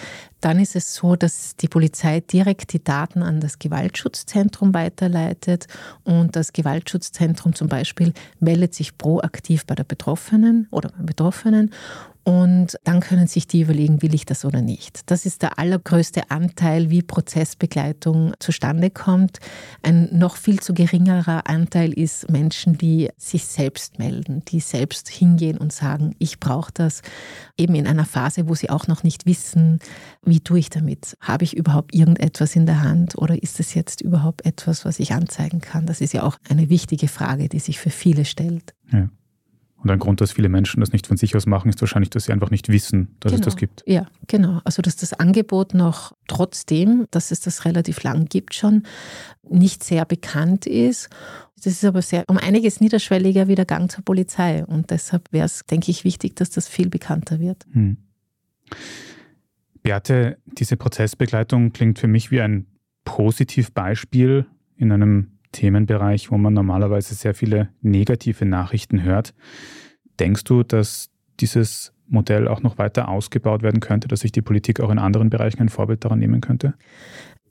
dann 0.42 0.60
ist 0.60 0.76
es 0.76 0.96
so, 0.96 1.16
dass 1.16 1.56
die 1.56 1.68
Polizei 1.68 2.22
direkt 2.22 2.74
die 2.74 2.84
Daten 2.84 3.22
an 3.22 3.40
das 3.42 3.60
Gewaltschutzzentrum 3.60 4.74
weiterleitet 4.74 5.68
und 6.04 6.36
das 6.36 6.54
Gewaltschutzzentrum 6.54 7.54
zum 7.54 7.68
Beispiel 7.68 8.14
meldet 8.40 8.74
sich 8.74 8.98
proaktiv 8.98 9.66
bei 9.66 9.76
der 9.76 9.84
Betroffenen 9.84 10.68
oder 10.72 10.90
beim 10.90 11.06
Betroffenen 11.06 11.72
und 12.28 12.78
dann 12.84 13.00
können 13.00 13.26
sich 13.28 13.47
die 13.47 13.62
überlegen, 13.62 14.02
will 14.02 14.13
ich 14.13 14.26
das 14.26 14.43
oder 14.43 14.62
nicht. 14.62 15.10
Das 15.10 15.26
ist 15.26 15.43
der 15.43 15.60
allergrößte 15.60 16.30
Anteil, 16.30 16.89
wie 16.89 17.02
Prozessbegleitung 17.02 18.34
zustande 18.39 18.89
kommt. 18.89 19.39
Ein 19.82 20.10
noch 20.12 20.36
viel 20.36 20.60
zu 20.60 20.73
geringerer 20.73 21.47
Anteil 21.47 21.93
ist 21.93 22.30
Menschen, 22.30 22.78
die 22.78 23.08
sich 23.15 23.45
selbst 23.45 23.97
melden, 23.97 24.43
die 24.43 24.60
selbst 24.60 25.08
hingehen 25.08 25.58
und 25.58 25.71
sagen, 25.71 26.17
ich 26.19 26.41
brauche 26.41 26.73
das. 26.73 27.02
Eben 27.58 27.76
in 27.76 27.88
einer 27.88 28.04
Phase, 28.04 28.50
wo 28.50 28.56
sie 28.56 28.69
auch 28.69 28.88
noch 28.88 29.04
nicht 29.04 29.26
wissen, 29.26 29.80
wie 30.21 30.41
tue 30.41 30.60
ich 30.60 30.69
damit? 30.69 31.15
Habe 31.21 31.45
ich 31.45 31.56
überhaupt 31.56 31.95
irgendetwas 31.95 32.58
in 32.58 32.65
der 32.65 32.82
Hand 32.82 33.17
oder 33.17 33.41
ist 33.41 33.62
es 33.62 33.73
jetzt 33.73 34.02
überhaupt 34.02 34.45
etwas, 34.45 34.84
was 34.84 35.00
ich 35.00 35.13
anzeigen 35.13 35.62
kann? 35.62 35.86
Das 35.86 36.02
ist 36.02 36.12
ja 36.12 36.23
auch 36.23 36.36
eine 36.50 36.67
wichtige 36.67 37.08
Frage, 37.08 37.47
die 37.47 37.60
sich 37.60 37.80
für 37.80 37.89
viele 37.89 38.26
stellt. 38.26 38.73
Ja. 38.91 39.08
Und 39.84 39.92
ein 39.92 40.00
Grund, 40.00 40.22
dass 40.22 40.32
viele 40.32 40.50
Menschen 40.50 40.80
das 40.80 40.92
nicht 40.92 41.06
von 41.06 41.18
sich 41.18 41.36
aus 41.36 41.46
machen, 41.46 41.70
ist 41.70 41.80
wahrscheinlich, 41.82 42.10
dass 42.10 42.26
sie 42.26 42.34
einfach 42.34 42.50
nicht 42.50 42.70
wissen, 42.70 43.16
dass 43.20 43.32
genau. 43.32 43.42
es 43.42 43.46
das 43.46 43.58
gibt. 43.58 43.84
Ja, 43.86 44.08
genau. 44.28 44.60
Also 44.63 44.82
dass 44.82 44.96
das 44.96 45.13
Angebot 45.13 45.74
noch 45.74 46.13
trotzdem, 46.28 47.06
dass 47.12 47.32
es 47.32 47.42
das 47.42 47.63
relativ 47.63 48.02
lang 48.04 48.26
gibt 48.26 48.56
schon, 48.56 48.84
nicht 49.48 49.84
sehr 49.84 50.06
bekannt 50.06 50.66
ist. 50.66 51.10
Das 51.56 51.68
ist 51.68 51.86
aber 51.86 52.02
sehr 52.02 52.24
um 52.28 52.38
einiges 52.38 52.82
niederschwelliger 52.82 53.48
wie 53.48 53.56
der 53.56 53.66
Gang 53.66 53.92
zur 53.92 54.04
Polizei. 54.04 54.66
Und 54.66 54.90
deshalb 54.90 55.32
wäre 55.32 55.46
es, 55.46 55.63
denke 55.70 55.92
ich, 55.92 56.04
wichtig, 56.04 56.36
dass 56.36 56.50
das 56.50 56.68
viel 56.68 56.90
bekannter 56.90 57.40
wird. 57.40 57.66
Hm. 57.72 57.98
Beate, 59.84 60.38
diese 60.46 60.76
Prozessbegleitung 60.76 61.72
klingt 61.72 62.00
für 62.00 62.08
mich 62.08 62.32
wie 62.32 62.42
ein 62.42 62.66
Positivbeispiel 63.06 64.46
in 64.76 64.92
einem 64.92 65.37
Themenbereich, 65.58 66.30
wo 66.30 66.38
man 66.38 66.54
normalerweise 66.54 67.15
sehr 67.15 67.34
viele 67.34 67.70
negative 67.82 68.46
Nachrichten 68.46 69.02
hört. 69.02 69.34
Denkst 70.20 70.43
du, 70.43 70.62
dass 70.62 71.10
dieses 71.39 71.93
Modell 72.08 72.48
auch 72.48 72.62
noch 72.62 72.78
weiter 72.78 73.08
ausgebaut 73.08 73.63
werden 73.63 73.80
könnte, 73.80 74.08
dass 74.08 74.20
sich 74.20 74.32
die 74.32 74.43
Politik 74.43 74.80
auch 74.80 74.91
in 74.91 75.00
anderen 75.00 75.32
Bereichen 75.32 75.60
ein 75.60 75.70
Vorbild 75.70 76.06
daran 76.06 76.20
nehmen 76.20 76.41
könnte? 76.41 76.76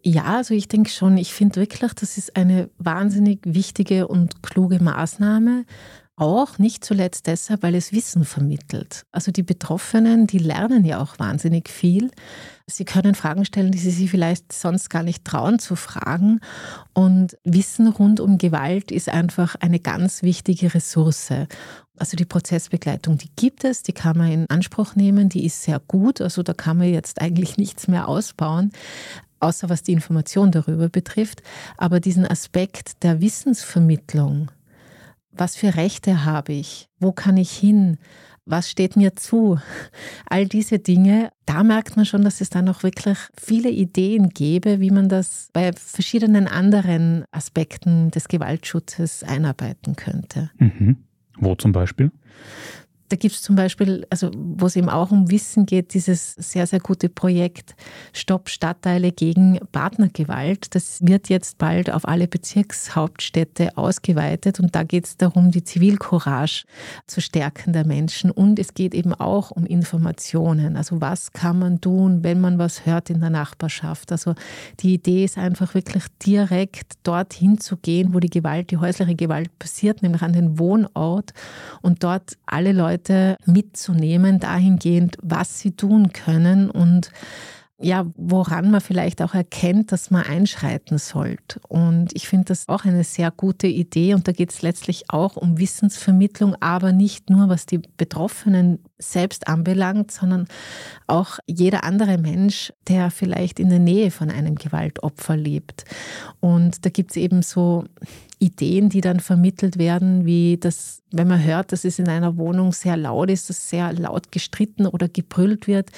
Ja, 0.02 0.36
also 0.36 0.54
ich 0.54 0.68
denke 0.68 0.88
schon, 0.90 1.18
ich 1.18 1.34
finde 1.34 1.56
wirklich, 1.56 1.92
das 1.94 2.16
ist 2.16 2.36
eine 2.36 2.70
wahnsinnig 2.78 3.40
wichtige 3.44 4.06
und 4.06 4.40
kluge 4.40 4.80
Maßnahme. 4.80 5.64
Auch 6.18 6.58
nicht 6.58 6.82
zuletzt 6.82 7.26
deshalb, 7.26 7.62
weil 7.62 7.74
es 7.74 7.92
Wissen 7.92 8.24
vermittelt. 8.24 9.02
Also 9.12 9.32
die 9.32 9.42
Betroffenen, 9.42 10.26
die 10.26 10.38
lernen 10.38 10.86
ja 10.86 10.98
auch 11.02 11.18
wahnsinnig 11.18 11.68
viel. 11.68 12.10
Sie 12.66 12.86
können 12.86 13.14
Fragen 13.14 13.44
stellen, 13.44 13.70
die 13.70 13.78
sie 13.78 13.90
sich 13.90 14.10
vielleicht 14.10 14.50
sonst 14.50 14.88
gar 14.88 15.02
nicht 15.02 15.26
trauen 15.26 15.58
zu 15.58 15.76
fragen. 15.76 16.40
Und 16.94 17.36
Wissen 17.44 17.86
rund 17.88 18.20
um 18.20 18.38
Gewalt 18.38 18.90
ist 18.90 19.10
einfach 19.10 19.56
eine 19.56 19.78
ganz 19.78 20.22
wichtige 20.22 20.72
Ressource. 20.72 21.32
Also 21.98 22.16
die 22.16 22.24
Prozessbegleitung, 22.24 23.18
die 23.18 23.30
gibt 23.36 23.64
es, 23.64 23.82
die 23.82 23.92
kann 23.92 24.16
man 24.16 24.32
in 24.32 24.46
Anspruch 24.48 24.94
nehmen, 24.96 25.28
die 25.28 25.44
ist 25.44 25.64
sehr 25.64 25.80
gut. 25.80 26.22
Also 26.22 26.42
da 26.42 26.54
kann 26.54 26.78
man 26.78 26.88
jetzt 26.88 27.20
eigentlich 27.20 27.58
nichts 27.58 27.88
mehr 27.88 28.08
ausbauen 28.08 28.72
außer 29.38 29.68
was 29.68 29.82
die 29.82 29.92
Information 29.92 30.50
darüber 30.50 30.88
betrifft. 30.88 31.42
Aber 31.76 32.00
diesen 32.00 32.26
Aspekt 32.26 33.02
der 33.02 33.20
Wissensvermittlung, 33.20 34.50
was 35.38 35.56
für 35.56 35.76
Rechte 35.76 36.24
habe 36.24 36.52
ich, 36.52 36.88
wo 36.98 37.12
kann 37.12 37.36
ich 37.36 37.50
hin, 37.50 37.98
was 38.46 38.70
steht 38.70 38.96
mir 38.96 39.16
zu, 39.16 39.58
all 40.30 40.46
diese 40.46 40.78
Dinge, 40.78 41.30
da 41.46 41.64
merkt 41.64 41.96
man 41.96 42.06
schon, 42.06 42.22
dass 42.22 42.40
es 42.40 42.48
da 42.48 42.62
noch 42.62 42.82
wirklich 42.82 43.18
viele 43.36 43.70
Ideen 43.70 44.30
gäbe, 44.30 44.80
wie 44.80 44.90
man 44.90 45.08
das 45.08 45.48
bei 45.52 45.72
verschiedenen 45.72 46.46
anderen 46.46 47.24
Aspekten 47.32 48.10
des 48.12 48.28
Gewaltschutzes 48.28 49.24
einarbeiten 49.24 49.96
könnte. 49.96 50.50
Mhm. 50.58 50.96
Wo 51.38 51.54
zum 51.54 51.72
Beispiel? 51.72 52.12
Da 53.08 53.16
gibt 53.16 53.34
es 53.34 53.42
zum 53.42 53.56
Beispiel, 53.56 54.06
also 54.10 54.30
wo 54.34 54.66
es 54.66 54.76
eben 54.76 54.88
auch 54.88 55.10
um 55.10 55.30
Wissen 55.30 55.66
geht, 55.66 55.94
dieses 55.94 56.34
sehr, 56.34 56.66
sehr 56.66 56.80
gute 56.80 57.08
Projekt 57.08 57.76
Stopp 58.12 58.48
Stadtteile 58.48 59.12
gegen 59.12 59.60
Partnergewalt. 59.72 60.74
Das 60.74 60.98
wird 61.02 61.28
jetzt 61.28 61.58
bald 61.58 61.90
auf 61.90 62.06
alle 62.08 62.26
Bezirkshauptstädte 62.26 63.76
ausgeweitet 63.76 64.60
und 64.60 64.74
da 64.74 64.82
geht 64.82 65.06
es 65.06 65.16
darum, 65.16 65.50
die 65.50 65.62
Zivilcourage 65.62 66.64
zu 67.06 67.20
stärken 67.20 67.72
der 67.72 67.86
Menschen 67.86 68.30
und 68.30 68.58
es 68.58 68.74
geht 68.74 68.94
eben 68.94 69.14
auch 69.14 69.50
um 69.50 69.66
Informationen. 69.66 70.76
Also 70.76 71.00
was 71.00 71.32
kann 71.32 71.58
man 71.58 71.80
tun, 71.80 72.24
wenn 72.24 72.40
man 72.40 72.58
was 72.58 72.86
hört 72.86 73.10
in 73.10 73.20
der 73.20 73.30
Nachbarschaft? 73.30 74.10
Also 74.10 74.34
die 74.80 74.94
Idee 74.94 75.24
ist 75.24 75.38
einfach 75.38 75.74
wirklich 75.74 76.04
direkt 76.24 76.94
dorthin 77.04 77.58
zu 77.58 77.76
gehen, 77.76 78.14
wo 78.14 78.20
die 78.20 78.30
Gewalt, 78.30 78.70
die 78.70 78.78
häusliche 78.78 79.14
Gewalt 79.14 79.56
passiert, 79.58 80.02
nämlich 80.02 80.22
an 80.22 80.32
den 80.32 80.58
Wohnort 80.58 81.32
und 81.82 82.02
dort 82.02 82.36
alle 82.46 82.72
Leute 82.72 82.95
Leute 82.96 83.36
mitzunehmen, 83.44 84.40
dahingehend, 84.40 85.18
was 85.22 85.60
sie 85.60 85.72
tun 85.72 86.12
können 86.12 86.70
und 86.70 87.10
ja, 87.78 88.06
woran 88.16 88.70
man 88.70 88.80
vielleicht 88.80 89.20
auch 89.20 89.34
erkennt, 89.34 89.92
dass 89.92 90.10
man 90.10 90.22
einschreiten 90.22 90.96
sollte. 90.96 91.60
Und 91.68 92.10
ich 92.14 92.26
finde 92.26 92.46
das 92.46 92.70
auch 92.70 92.86
eine 92.86 93.04
sehr 93.04 93.30
gute 93.30 93.66
Idee. 93.66 94.14
Und 94.14 94.26
da 94.26 94.32
geht 94.32 94.50
es 94.50 94.62
letztlich 94.62 95.10
auch 95.10 95.36
um 95.36 95.58
Wissensvermittlung, 95.58 96.54
aber 96.60 96.92
nicht 96.92 97.28
nur, 97.28 97.50
was 97.50 97.66
die 97.66 97.82
Betroffenen 97.98 98.78
selbst 98.98 99.48
anbelangt, 99.48 100.10
sondern 100.10 100.46
auch 101.06 101.38
jeder 101.46 101.84
andere 101.84 102.18
Mensch, 102.18 102.72
der 102.88 103.10
vielleicht 103.10 103.60
in 103.60 103.68
der 103.68 103.78
Nähe 103.78 104.10
von 104.10 104.30
einem 104.30 104.54
Gewaltopfer 104.54 105.36
lebt. 105.36 105.84
Und 106.40 106.84
da 106.84 106.90
gibt 106.90 107.10
es 107.10 107.16
eben 107.16 107.42
so 107.42 107.84
Ideen, 108.38 108.90
die 108.90 109.00
dann 109.00 109.20
vermittelt 109.20 109.78
werden, 109.78 110.26
wie 110.26 110.58
das, 110.58 111.02
wenn 111.10 111.26
man 111.26 111.42
hört, 111.42 111.72
dass 111.72 111.86
es 111.86 111.98
in 111.98 112.08
einer 112.08 112.36
Wohnung 112.36 112.72
sehr 112.72 112.96
laut 112.98 113.30
ist, 113.30 113.48
dass 113.48 113.70
sehr 113.70 113.94
laut 113.94 114.30
gestritten 114.30 114.86
oder 114.86 115.08
gebrüllt 115.08 115.66
wird, 115.66 115.90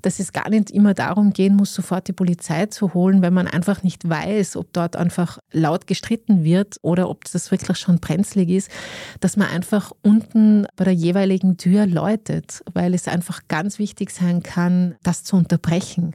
dass 0.00 0.20
es 0.20 0.32
gar 0.32 0.48
nicht 0.50 0.70
immer 0.70 0.94
darum 0.94 1.32
gehen 1.32 1.56
muss, 1.56 1.74
sofort 1.74 2.06
die 2.06 2.12
Polizei 2.12 2.66
zu 2.66 2.94
holen, 2.94 3.22
wenn 3.22 3.34
man 3.34 3.48
einfach 3.48 3.82
nicht 3.82 4.08
weiß, 4.08 4.56
ob 4.56 4.72
dort 4.72 4.94
einfach 4.94 5.40
laut 5.50 5.88
gestritten 5.88 6.44
wird 6.44 6.76
oder 6.82 7.10
ob 7.10 7.24
das 7.24 7.50
wirklich 7.50 7.78
schon 7.78 7.98
brenzlig 7.98 8.50
ist, 8.50 8.70
dass 9.18 9.36
man 9.36 9.48
einfach 9.48 9.90
unten 10.02 10.66
bei 10.76 10.84
der 10.84 10.94
jeweiligen 10.94 11.56
Tür 11.56 11.86
läutet, 11.86 12.39
weil 12.72 12.94
es 12.94 13.08
einfach 13.08 13.42
ganz 13.48 13.78
wichtig 13.78 14.10
sein 14.10 14.42
kann, 14.42 14.96
das 15.02 15.24
zu 15.24 15.36
unterbrechen 15.36 16.14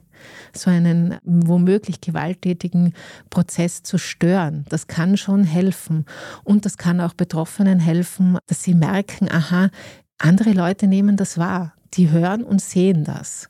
so 0.54 0.70
einen 0.70 1.16
womöglich 1.24 2.00
gewalttätigen 2.00 2.94
Prozess 3.30 3.82
zu 3.82 3.98
stören. 3.98 4.64
Das 4.68 4.86
kann 4.86 5.16
schon 5.16 5.44
helfen. 5.44 6.06
Und 6.42 6.64
das 6.64 6.78
kann 6.78 7.00
auch 7.00 7.12
Betroffenen 7.14 7.80
helfen, 7.80 8.38
dass 8.46 8.62
sie 8.62 8.74
merken, 8.74 9.30
aha, 9.30 9.70
andere 10.18 10.52
Leute 10.52 10.86
nehmen 10.86 11.16
das 11.16 11.38
wahr. 11.38 11.74
Die 11.94 12.10
hören 12.10 12.42
und 12.42 12.60
sehen 12.60 13.04
das 13.04 13.48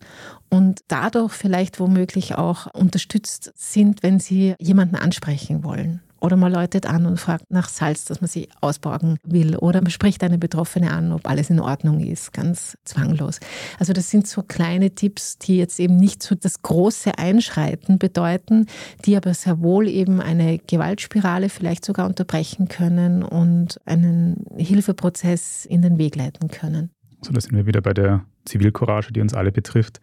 und 0.51 0.81
dadurch 0.89 1.33
vielleicht 1.33 1.81
womöglich 1.81 2.35
auch 2.37 2.67
unterstützt 2.75 3.53
sind, 3.57 4.03
wenn 4.03 4.21
sie 4.21 4.55
jemanden 4.61 4.97
ansprechen 4.97 5.65
wollen. 5.65 6.01
Oder 6.21 6.37
man 6.37 6.53
läutet 6.53 6.87
an 6.87 7.07
und 7.07 7.21
fragt 7.21 7.51
nach 7.51 7.69
Salz, 7.69 8.05
dass 8.07 8.21
man 8.21 8.29
sie 8.29 8.49
ausborgen 8.61 9.19
will. 9.25 9.57
Oder 9.57 9.83
man 9.83 9.91
spricht 9.91 10.23
eine 10.23 10.39
Betroffene 10.39 10.91
an, 10.91 11.13
ob 11.13 11.29
alles 11.29 11.51
in 11.51 11.61
Ordnung 11.61 12.01
ist, 12.01 12.33
ganz 12.33 12.77
zwanglos. 12.85 13.39
Also 13.79 13.93
das 13.93 14.11
sind 14.11 14.27
so 14.27 14.43
kleine 14.43 14.95
Tipps, 14.95 15.39
die 15.39 15.59
jetzt 15.59 15.79
eben 15.79 15.97
nicht 15.97 16.23
so 16.23 16.35
das 16.35 16.63
große 16.63 17.19
Einschreiten 17.19 17.99
bedeuten, 17.99 18.67
die 19.05 19.17
aber 19.17 19.35
sehr 19.35 19.61
wohl 19.61 19.89
eben 19.89 20.21
eine 20.21 20.59
Gewaltspirale 20.59 21.49
vielleicht 21.49 21.85
sogar 21.85 22.07
unterbrechen 22.07 22.69
können 22.69 23.23
und 23.23 23.79
einen 23.85 24.45
Hilfeprozess 24.57 25.67
in 25.67 25.83
den 25.83 25.99
Weg 25.99 26.17
leiten 26.17 26.49
können. 26.49 26.91
So, 27.23 27.33
da 27.33 27.41
sind 27.41 27.57
wir 27.57 27.67
wieder 27.67 27.81
bei 27.81 27.93
der 27.93 28.25
Zivilcourage, 28.45 29.13
die 29.13 29.21
uns 29.21 29.35
alle 29.35 29.51
betrifft. 29.51 30.01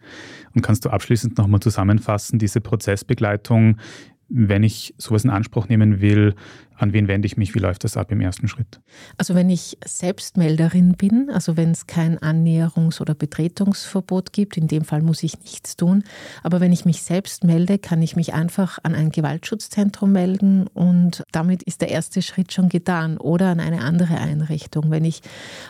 Und 0.54 0.62
kannst 0.62 0.84
du 0.84 0.90
abschließend 0.90 1.38
nochmal 1.38 1.60
zusammenfassen, 1.60 2.38
diese 2.38 2.60
Prozessbegleitung, 2.60 3.78
wenn 4.28 4.62
ich 4.62 4.94
sowas 4.98 5.24
in 5.24 5.30
Anspruch 5.30 5.68
nehmen 5.68 6.00
will, 6.00 6.34
an 6.76 6.92
wen 6.92 7.08
wende 7.08 7.26
ich 7.26 7.36
mich? 7.36 7.54
Wie 7.54 7.60
läuft 7.60 7.84
das 7.84 7.96
ab 7.96 8.10
im 8.10 8.20
ersten 8.20 8.48
Schritt? 8.48 8.80
Also 9.16 9.34
wenn 9.34 9.48
ich 9.48 9.78
Selbstmelderin 9.84 10.92
bin, 10.92 11.30
also 11.30 11.56
wenn 11.56 11.70
es 11.70 11.86
kein 11.86 12.18
Annäherungs- 12.18 13.00
oder 13.00 13.14
Betretungsverbot 13.14 14.32
gibt, 14.32 14.56
in 14.56 14.66
dem 14.66 14.84
Fall 14.84 15.02
muss 15.02 15.22
ich 15.22 15.38
nichts 15.40 15.76
tun. 15.76 16.04
Aber 16.42 16.60
wenn 16.60 16.72
ich 16.72 16.84
mich 16.84 17.02
selbst 17.02 17.44
melde, 17.44 17.78
kann 17.78 18.02
ich 18.02 18.16
mich 18.16 18.34
einfach 18.34 18.78
an 18.82 18.94
ein 18.94 19.10
Gewaltschutzzentrum 19.10 20.12
melden 20.12 20.66
und 20.66 21.22
damit 21.32 21.62
ist 21.62 21.80
der 21.80 21.90
erste 21.90 22.22
Schritt 22.22 22.52
schon 22.52 22.68
getan 22.68 23.18
oder 23.18 23.48
an 23.48 23.60
eine 23.60 23.82
andere 23.82 24.18
Einrichtung. 24.18 24.90
Wenn 24.90 25.04
ich 25.04 25.22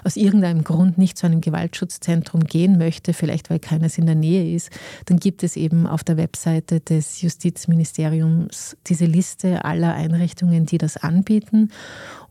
aus 0.05 0.17
irgendeinem 0.17 0.65
Grund 0.65 0.99
nicht 0.99 1.19
zu 1.19 1.27
einem 1.27 1.41
Gewaltschutzzentrum 1.41 2.45
gehen 2.45 2.79
möchte, 2.79 3.13
vielleicht 3.13 3.51
weil 3.51 3.59
keines 3.59 3.99
in 3.99 4.07
der 4.07 4.15
Nähe 4.15 4.55
ist, 4.55 4.71
dann 5.07 5.19
gibt 5.19 5.43
es 5.43 5.57
eben 5.57 5.87
auf 5.87 6.03
der 6.03 6.17
Webseite 6.17 6.81
des 6.81 7.21
Justizministeriums 7.21 8.77
diese 8.87 9.07
Liste 9.07 9.65
aller 9.65 9.95
Einrichtungen, 9.95 10.67
die 10.67 10.79
das 10.79 10.94
das 10.95 11.03
anbieten. 11.03 11.71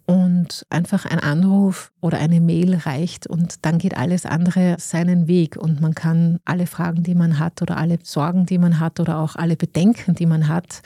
Und 0.06 0.66
einfach 0.70 1.06
ein 1.06 1.20
Anruf 1.20 1.94
oder 2.02 2.18
eine 2.18 2.42
Mail 2.42 2.76
reicht 2.76 3.26
und 3.26 3.66
dann 3.66 3.78
geht 3.78 3.96
alles 3.96 4.26
andere 4.26 4.76
seinen 4.78 5.28
Weg 5.28 5.56
und 5.56 5.80
man 5.80 5.96
kann 5.96 6.40
alle 6.44 6.68
Fragen, 6.68 7.04
die 7.04 7.16
man 7.16 7.40
hat 7.40 7.62
oder 7.62 7.78
alle 7.78 8.00
Sorgen, 8.04 8.46
die 8.46 8.58
man 8.58 8.82
hat 8.82 9.00
oder 9.00 9.18
auch 9.20 9.38
alle 9.38 9.56
Bedenken, 9.56 10.14
die 10.14 10.26
man 10.26 10.50
hat, 10.50 10.82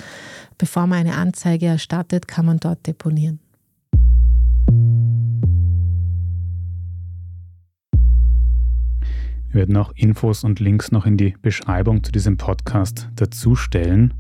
bevor 0.60 0.86
man 0.86 1.00
eine 1.00 1.16
Anzeige 1.16 1.66
erstattet, 1.66 2.28
kann 2.28 2.46
man 2.46 2.60
dort 2.60 2.86
deponieren. 2.86 3.40
Wir 9.50 9.62
werden 9.62 9.78
auch 9.78 9.92
Infos 9.96 10.44
und 10.44 10.60
Links 10.60 10.92
noch 10.92 11.08
in 11.08 11.18
die 11.18 11.36
Beschreibung 11.42 12.04
zu 12.04 12.12
diesem 12.12 12.38
Podcast 12.38 13.10
dazustellen. 13.16 14.14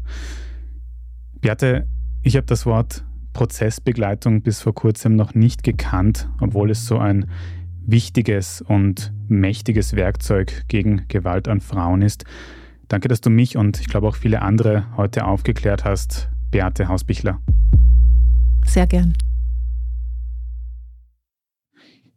Beate, 1.40 1.88
ich 2.24 2.36
habe 2.36 2.48
das 2.48 2.66
Wort 2.66 3.04
Prozessbegleitung 3.38 4.42
bis 4.42 4.62
vor 4.62 4.74
kurzem 4.74 5.16
noch 5.16 5.36
nicht 5.36 5.62
gekannt, 5.62 6.28
obwohl 6.42 6.72
es 6.72 6.88
so 6.88 6.98
ein 6.98 7.30
wichtiges 7.86 8.64
und 8.64 9.14
mächtiges 9.28 9.96
Werkzeug 9.96 10.64
gegen 10.70 11.08
Gewalt 11.08 11.48
an 11.48 11.62
Frauen 11.62 12.02
ist. 12.02 12.26
Danke, 12.88 13.10
dass 13.10 13.22
du 13.22 13.30
mich 13.30 13.56
und 13.56 13.80
ich 13.80 13.90
glaube 13.90 14.08
auch 14.08 14.16
viele 14.16 14.42
andere 14.42 14.88
heute 14.98 15.26
aufgeklärt 15.26 15.86
hast, 15.86 16.32
Beate 16.50 16.88
Hausbichler. 16.88 17.40
Sehr 18.66 18.88
gern. 18.88 19.14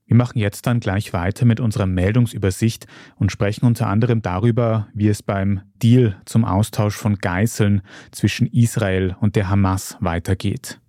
Wir 0.06 0.16
machen 0.16 0.38
jetzt 0.38 0.66
dann 0.66 0.80
gleich 0.80 1.12
weiter 1.12 1.44
mit 1.44 1.60
unserer 1.60 1.86
Meldungsübersicht 1.86 2.86
und 3.16 3.30
sprechen 3.30 3.66
unter 3.66 3.88
anderem 3.88 4.22
darüber, 4.22 4.88
wie 4.94 5.08
es 5.08 5.22
beim 5.22 5.60
Deal 5.82 6.16
zum 6.24 6.46
Austausch 6.46 6.96
von 6.96 7.16
Geiseln 7.16 7.82
zwischen 8.10 8.46
Israel 8.46 9.16
und 9.20 9.36
der 9.36 9.50
Hamas 9.50 9.98
weitergeht. 10.00 10.79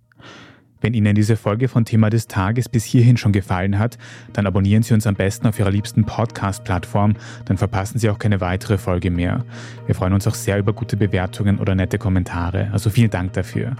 Wenn 0.82 0.94
Ihnen 0.94 1.14
diese 1.14 1.36
Folge 1.36 1.68
von 1.68 1.84
Thema 1.84 2.10
des 2.10 2.26
Tages 2.26 2.68
bis 2.68 2.84
hierhin 2.84 3.16
schon 3.16 3.32
gefallen 3.32 3.78
hat, 3.78 3.98
dann 4.32 4.46
abonnieren 4.46 4.82
Sie 4.82 4.92
uns 4.92 5.06
am 5.06 5.14
besten 5.14 5.46
auf 5.46 5.58
Ihrer 5.58 5.70
liebsten 5.70 6.04
Podcast-Plattform, 6.04 7.14
dann 7.44 7.56
verpassen 7.56 7.98
Sie 7.98 8.10
auch 8.10 8.18
keine 8.18 8.40
weitere 8.40 8.78
Folge 8.78 9.10
mehr. 9.10 9.44
Wir 9.86 9.94
freuen 9.94 10.12
uns 10.12 10.26
auch 10.26 10.34
sehr 10.34 10.58
über 10.58 10.72
gute 10.72 10.96
Bewertungen 10.96 11.58
oder 11.58 11.74
nette 11.74 11.98
Kommentare, 11.98 12.68
also 12.72 12.90
vielen 12.90 13.10
Dank 13.10 13.32
dafür. 13.32 13.76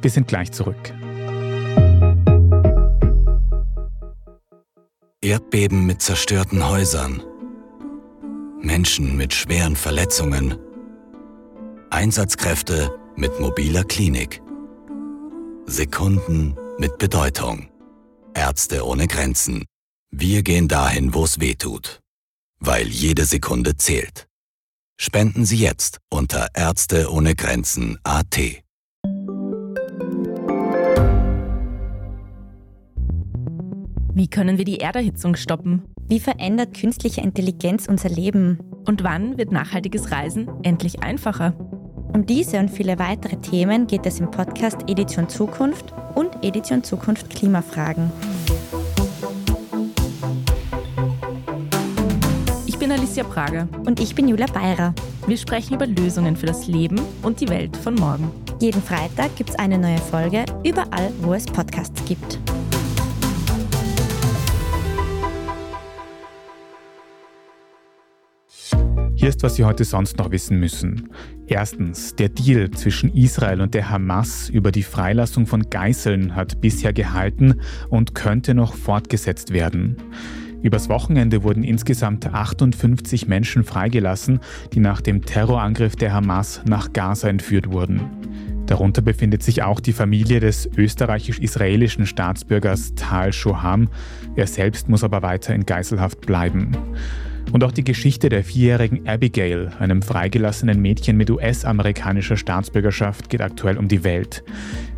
Wir 0.00 0.10
sind 0.10 0.26
gleich 0.26 0.50
zurück. 0.52 0.92
Erdbeben 5.20 5.86
mit 5.86 6.02
zerstörten 6.02 6.68
Häusern. 6.68 7.22
Menschen 8.60 9.16
mit 9.16 9.34
schweren 9.34 9.76
Verletzungen. 9.76 10.56
Einsatzkräfte 11.90 12.90
mit 13.16 13.38
mobiler 13.38 13.84
Klinik. 13.84 14.41
Sekunden 15.66 16.56
mit 16.78 16.98
Bedeutung. 16.98 17.68
Ärzte 18.34 18.84
ohne 18.84 19.06
Grenzen. 19.06 19.64
Wir 20.10 20.42
gehen 20.42 20.68
dahin, 20.68 21.14
wo 21.14 21.24
es 21.24 21.40
weh 21.40 21.54
tut. 21.54 22.00
Weil 22.58 22.88
jede 22.88 23.24
Sekunde 23.24 23.76
zählt. 23.76 24.26
Spenden 25.00 25.44
Sie 25.44 25.56
jetzt 25.56 25.98
unter 26.10 26.48
Ärzte 26.54 27.10
ohne 27.10 27.34
Grenzen 27.34 27.98
AT. 28.04 28.38
Wie 34.14 34.28
können 34.28 34.58
wir 34.58 34.64
die 34.64 34.80
Erderhitzung 34.80 35.36
stoppen? 35.36 35.84
Wie 36.06 36.20
verändert 36.20 36.76
künstliche 36.76 37.22
Intelligenz 37.22 37.86
unser 37.88 38.10
Leben? 38.10 38.58
Und 38.84 39.04
wann 39.04 39.38
wird 39.38 39.52
nachhaltiges 39.52 40.10
Reisen 40.10 40.50
endlich 40.62 41.02
einfacher? 41.02 41.54
Um 42.14 42.26
diese 42.26 42.58
und 42.58 42.68
viele 42.68 42.98
weitere 42.98 43.36
Themen 43.36 43.86
geht 43.86 44.04
es 44.04 44.20
im 44.20 44.30
Podcast 44.30 44.78
Edition 44.86 45.28
Zukunft 45.28 45.94
und 46.14 46.44
Edition 46.44 46.84
Zukunft 46.84 47.30
Klimafragen. 47.30 48.12
Ich 52.66 52.78
bin 52.78 52.92
Alicia 52.92 53.24
Prager. 53.24 53.66
Und 53.86 53.98
ich 53.98 54.14
bin 54.14 54.28
Julia 54.28 54.46
Beirer. 54.46 54.94
Wir 55.26 55.36
sprechen 55.38 55.74
über 55.74 55.86
Lösungen 55.86 56.36
für 56.36 56.46
das 56.46 56.66
Leben 56.66 57.00
und 57.22 57.40
die 57.40 57.48
Welt 57.48 57.76
von 57.76 57.94
morgen. 57.94 58.30
Jeden 58.60 58.82
Freitag 58.82 59.34
gibt 59.36 59.50
es 59.50 59.56
eine 59.56 59.78
neue 59.78 59.98
Folge, 59.98 60.44
überall, 60.64 61.10
wo 61.22 61.32
es 61.32 61.46
Podcasts 61.46 62.04
gibt. 62.04 62.38
Hier 69.22 69.28
ist, 69.28 69.44
was 69.44 69.54
Sie 69.54 69.64
heute 69.64 69.84
sonst 69.84 70.18
noch 70.18 70.32
wissen 70.32 70.58
müssen. 70.58 71.08
Erstens, 71.46 72.16
der 72.16 72.28
Deal 72.28 72.72
zwischen 72.72 73.14
Israel 73.14 73.60
und 73.60 73.72
der 73.72 73.88
Hamas 73.88 74.48
über 74.48 74.72
die 74.72 74.82
Freilassung 74.82 75.46
von 75.46 75.70
Geiseln 75.70 76.34
hat 76.34 76.60
bisher 76.60 76.92
gehalten 76.92 77.60
und 77.88 78.16
könnte 78.16 78.52
noch 78.52 78.74
fortgesetzt 78.74 79.52
werden. 79.52 79.96
Übers 80.60 80.88
Wochenende 80.88 81.44
wurden 81.44 81.62
insgesamt 81.62 82.34
58 82.34 83.28
Menschen 83.28 83.62
freigelassen, 83.62 84.40
die 84.72 84.80
nach 84.80 85.00
dem 85.00 85.24
Terrorangriff 85.24 85.94
der 85.94 86.12
Hamas 86.12 86.60
nach 86.66 86.92
Gaza 86.92 87.28
entführt 87.28 87.70
wurden. 87.70 88.00
Darunter 88.66 89.02
befindet 89.02 89.44
sich 89.44 89.62
auch 89.62 89.78
die 89.78 89.92
Familie 89.92 90.40
des 90.40 90.68
österreichisch-israelischen 90.76 92.06
Staatsbürgers 92.06 92.96
Tal 92.96 93.32
Shoham. 93.32 93.88
Er 94.34 94.48
selbst 94.48 94.88
muss 94.88 95.04
aber 95.04 95.22
weiter 95.22 95.54
in 95.54 95.64
Geiselhaft 95.64 96.22
bleiben. 96.22 96.76
Und 97.50 97.64
auch 97.64 97.72
die 97.72 97.84
Geschichte 97.84 98.28
der 98.28 98.44
vierjährigen 98.44 99.08
Abigail, 99.08 99.70
einem 99.78 100.02
freigelassenen 100.02 100.80
Mädchen 100.80 101.16
mit 101.16 101.30
US-amerikanischer 101.30 102.36
Staatsbürgerschaft, 102.36 103.28
geht 103.28 103.42
aktuell 103.42 103.76
um 103.76 103.88
die 103.88 104.04
Welt. 104.04 104.44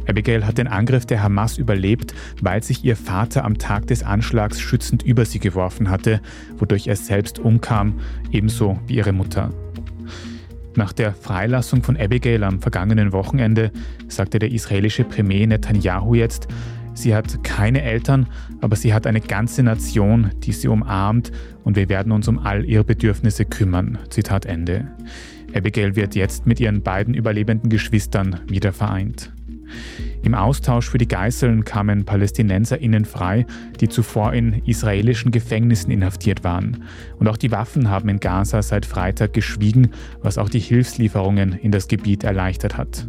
Abigail 0.07 0.47
hat 0.47 0.59
den 0.59 0.69
Angriff 0.69 1.07
der 1.07 1.23
Hamas 1.23 1.59
überlebt, 1.59 2.15
weil 2.41 2.63
sich 2.63 2.85
ihr 2.85 2.97
Vater 2.97 3.45
am 3.45 3.59
Tag 3.59 3.87
des 3.87 4.03
Anschlags 4.03 4.61
schützend 4.61 5.03
über 5.03 5.25
sie 5.25 5.39
geworfen 5.39 5.89
hatte, 5.89 6.21
wodurch 6.59 6.87
er 6.87 6.97
selbst 6.97 7.39
umkam, 7.39 8.01
ebenso 8.31 8.79
wie 8.87 8.97
ihre 8.97 9.13
Mutter. 9.13 9.51
Nach 10.77 10.93
der 10.93 11.15
Freilassung 11.15 11.83
von 11.83 11.97
Abigail 11.97 12.43
am 12.43 12.61
vergangenen 12.61 13.13
Wochenende 13.13 13.71
sagte 14.09 14.41
der 14.41 14.51
israelische 14.51 15.05
Premier 15.05 15.47
Netanyahu 15.47 16.15
jetzt, 16.15 16.49
Sie 16.95 17.15
hat 17.15 17.43
keine 17.43 17.83
Eltern, 17.83 18.27
aber 18.61 18.77
sie 18.77 18.95
hat 18.95 19.07
eine 19.07 19.21
ganze 19.21 19.63
Nation, 19.63 20.31
die 20.45 20.53
sie 20.53 20.69
umarmt 20.69 21.33
und 21.65 21.77
wir 21.77 21.89
werden 21.89 22.13
uns 22.13 22.29
um 22.29 22.39
all 22.39 22.65
ihre 22.65 22.85
Bedürfnisse 22.85 23.45
kümmern. 23.45 23.99
Zitat 24.11 24.47
Ende. 24.47 24.89
Abigail 25.55 25.97
wird 25.97 26.15
jetzt 26.15 26.47
mit 26.47 26.61
ihren 26.61 26.83
beiden 26.83 27.15
überlebenden 27.15 27.69
Geschwistern 27.69 28.41
wieder 28.49 28.73
vereint. 28.73 29.33
Im 30.23 30.35
Austausch 30.35 30.89
für 30.89 30.99
die 30.99 31.09
Geiseln 31.09 31.65
kamen 31.65 32.05
PalästinenserInnen 32.05 33.05
frei, 33.05 33.47
die 33.81 33.89
zuvor 33.89 34.33
in 34.33 34.63
israelischen 34.65 35.33
Gefängnissen 35.33 35.91
inhaftiert 35.91 36.45
waren. 36.45 36.85
Und 37.19 37.29
auch 37.29 37.37
die 37.37 37.51
Waffen 37.51 37.91
haben 37.91 38.09
in 38.09 38.21
Gaza 38.21 38.63
seit 38.63 38.87
Freitag 38.87 39.33
geschwiegen, 39.33 39.91
was 40.23 40.39
auch 40.39 40.49
die 40.49 40.61
Hilfslieferungen 40.61 41.53
in 41.53 41.73
das 41.73 41.89
Gebiet 41.89 42.25
erleichtert 42.25 42.77
hat. 42.79 43.07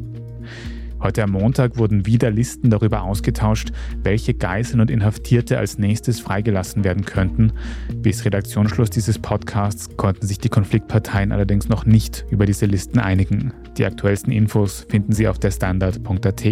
Heute 1.05 1.21
am 1.21 1.33
Montag 1.33 1.77
wurden 1.77 2.07
wieder 2.07 2.31
Listen 2.31 2.71
darüber 2.71 3.03
ausgetauscht, 3.03 3.71
welche 4.01 4.33
Geiseln 4.33 4.81
und 4.81 4.89
Inhaftierte 4.89 5.59
als 5.59 5.77
nächstes 5.77 6.19
freigelassen 6.19 6.83
werden 6.83 7.05
könnten. 7.05 7.51
Bis 7.97 8.25
Redaktionsschluss 8.25 8.89
dieses 8.89 9.19
Podcasts 9.19 9.95
konnten 9.97 10.25
sich 10.25 10.39
die 10.39 10.49
Konfliktparteien 10.49 11.31
allerdings 11.31 11.69
noch 11.69 11.85
nicht 11.85 12.25
über 12.31 12.47
diese 12.47 12.65
Listen 12.65 12.97
einigen. 12.97 13.53
Die 13.77 13.85
aktuellsten 13.85 14.33
Infos 14.33 14.87
finden 14.89 15.13
Sie 15.13 15.27
auf 15.27 15.37
der 15.37 15.51
Standard.at. 15.51 16.43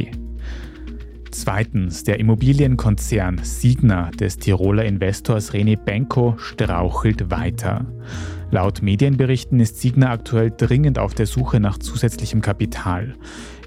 Zweitens, 1.31 2.03
der 2.03 2.19
Immobilienkonzern 2.19 3.39
Signa 3.41 4.11
des 4.11 4.37
Tiroler 4.37 4.85
Investors 4.85 5.51
René 5.51 5.77
Benko 5.77 6.35
strauchelt 6.37 7.31
weiter. 7.31 7.87
Laut 8.51 8.83
Medienberichten 8.83 9.59
ist 9.59 9.81
Signa 9.81 10.11
aktuell 10.11 10.53
dringend 10.55 10.99
auf 10.99 11.15
der 11.15 11.25
Suche 11.25 11.59
nach 11.59 11.79
zusätzlichem 11.79 12.41
Kapital. 12.41 13.15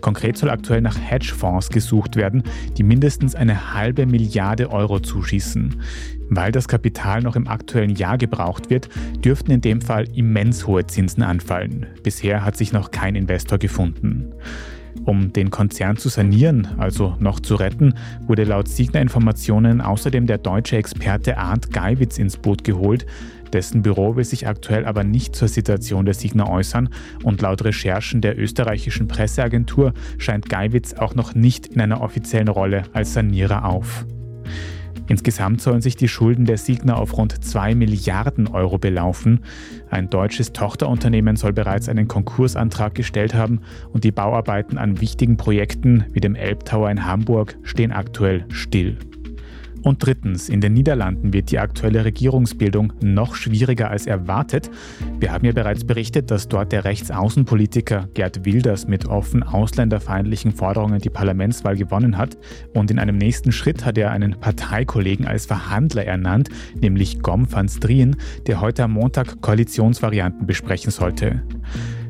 Konkret 0.07 0.39
soll 0.39 0.51
aktuell 0.51 0.83
nach 0.83 0.97
Hedgefonds 0.97 1.69
gesucht 1.69 2.15
werden, 2.15 2.45
die 2.79 2.85
mindestens 2.85 3.35
eine 3.35 3.75
halbe 3.75 4.07
Milliarde 4.07 4.71
Euro 4.71 5.01
zuschießen. 5.01 5.81
Weil 6.31 6.53
das 6.53 6.69
Kapital 6.69 7.23
noch 7.23 7.35
im 7.35 7.49
aktuellen 7.49 7.97
Jahr 7.97 8.17
gebraucht 8.17 8.71
wird, 8.71 8.89
dürften 9.25 9.51
in 9.51 9.63
dem 9.63 9.81
Fall 9.81 10.05
immens 10.15 10.65
hohe 10.69 10.87
Zinsen 10.87 11.25
anfallen. 11.25 11.87
Bisher 12.05 12.45
hat 12.45 12.57
sich 12.57 12.73
noch 12.73 12.93
kein 12.93 13.17
Investor 13.17 13.59
gefunden. 13.59 14.33
Um 15.05 15.33
den 15.33 15.51
Konzern 15.51 15.97
zu 15.97 16.09
sanieren, 16.09 16.69
also 16.79 17.17
noch 17.19 17.41
zu 17.41 17.57
retten, 17.57 17.95
wurde 18.29 18.45
laut 18.45 18.69
Signa-Informationen 18.69 19.81
außerdem 19.81 20.29
der 20.29 20.39
deutsche 20.39 20.77
Experte 20.77 21.37
Arndt 21.37 21.73
Geiwitz 21.73 22.19
ins 22.19 22.37
Boot 22.37 22.63
geholt. 22.63 23.07
Dessen 23.53 23.83
Büro 23.83 24.17
will 24.17 24.25
sich 24.25 24.47
aktuell 24.47 24.85
aber 24.85 25.05
nicht 25.05 25.37
zur 25.37 25.49
Situation 25.49 26.05
der 26.05 26.15
Signa 26.15 26.49
äußern 26.49 26.89
und 27.23 27.43
laut 27.43 27.65
Recherchen 27.65 28.21
der 28.21 28.39
österreichischen 28.39 29.09
Presseagentur 29.09 29.93
scheint 30.19 30.49
Geiwitz 30.49 30.95
auch 30.95 31.15
noch 31.15 31.35
nicht 31.35 31.69
in 31.69 31.81
einer 31.81 32.01
offiziellen 32.01 32.49
Rolle 32.49 32.85
als 32.93 33.15
Sanierer 33.15 33.65
auf. 33.65 34.07
Insgesamt 35.09 35.61
sollen 35.61 35.83
sich 35.83 35.97
die 35.97 36.09
Schulden 36.09 36.47
der 36.47 36.59
Signa 36.59 36.97
auf 36.97 37.17
rund 37.17 37.45
2 37.45 37.75
Milliarden 37.75 38.49
Euro 38.49 38.79
belaufen. 38.79 39.41
Ein 39.89 40.11
deutsches 40.11 40.53
Tochterunternehmen 40.53 41.37
soll 41.37 41.53
bereits 41.53 41.89
einen 41.89 42.09
Konkursantrag 42.09 42.95
gestellt 42.95 43.35
haben 43.35 43.61
und 43.93 44.05
die 44.05 44.11
Bauarbeiten 44.11 44.79
an 44.79 45.01
wichtigen 45.01 45.37
Projekten 45.37 46.05
wie 46.13 46.21
dem 46.21 46.35
Elbtower 46.35 46.91
in 46.91 47.07
Hamburg 47.07 47.57
stehen 47.63 47.93
aktuell 47.93 48.47
still. 48.49 48.99
Und 49.87 50.05
drittens, 50.05 50.49
in 50.49 50.61
den 50.61 50.73
Niederlanden 50.73 51.33
wird 51.33 51.53
die 51.53 51.61
aktuelle 51.61 52.05
Regierungsbildung 52.05 52.93
noch 53.05 53.37
schwieriger 53.37 53.89
als 53.89 54.09
erwartet. 54.09 54.69
Wir 55.21 55.31
haben 55.31 55.47
ja 55.47 55.53
bereits 55.53 55.85
berichtet, 55.85 56.33
dass 56.33 56.49
dort 56.49 56.73
der 56.73 56.85
Rechtsaußenpolitiker 56.85 58.09
Gerd 58.13 58.45
Wilders 58.45 58.89
mit 58.89 59.07
offen 59.07 59.45
ausländerfeindlichen 59.45 60.51
Forderungen 60.51 60.99
die 60.99 61.09
Parlamentswahl 61.09 61.77
gewonnen 61.77 62.19
hat. 62.19 62.37
Und 62.75 62.91
in 62.91 62.99
einem 62.99 63.17
nächsten 63.17 63.53
Schritt 63.53 63.85
hat 63.85 63.97
er 63.97 64.11
einen 64.11 64.33
Parteikollegen 64.41 65.25
als 65.25 65.47
Verhandler 65.47 66.05
ernannt, 66.05 66.49
nämlich 66.75 67.21
Gom 67.21 67.47
van 67.49 67.69
Strien, 67.69 68.17
der 68.49 68.61
heute 68.61 68.83
am 68.83 68.91
Montag 68.91 69.41
Koalitionsvarianten 69.41 70.49
besprechen 70.49 70.91
sollte. 70.91 71.45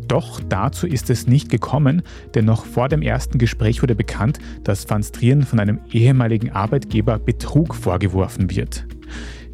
Doch 0.08 0.40
dazu 0.48 0.86
ist 0.86 1.10
es 1.10 1.26
nicht 1.26 1.50
gekommen, 1.50 2.02
denn 2.34 2.44
noch 2.44 2.64
vor 2.64 2.88
dem 2.88 3.02
ersten 3.02 3.38
Gespräch 3.38 3.82
wurde 3.82 3.94
bekannt, 3.94 4.38
dass 4.64 4.88
Van 4.88 5.02
Strien 5.02 5.42
von 5.42 5.58
einem 5.58 5.80
ehemaligen 5.90 6.50
Arbeitgeber 6.50 7.18
Betrug 7.18 7.74
vorgeworfen 7.74 8.50
wird. 8.50 8.86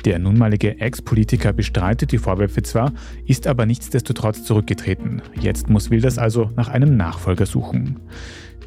Der 0.05 0.19
nunmalige 0.19 0.81
Ex-Politiker 0.81 1.53
bestreitet 1.53 2.11
die 2.11 2.19
Vorwürfe 2.19 2.63
zwar, 2.63 2.93
ist 3.25 3.47
aber 3.47 3.67
nichtsdestotrotz 3.67 4.43
zurückgetreten. 4.45 5.23
Jetzt 5.41 5.71
muss 5.71 5.91
Wilders 5.91 6.19
also 6.19 6.51
nach 6.57 6.69
einem 6.69 6.97
Nachfolger 6.97 7.47
suchen. 7.47 8.01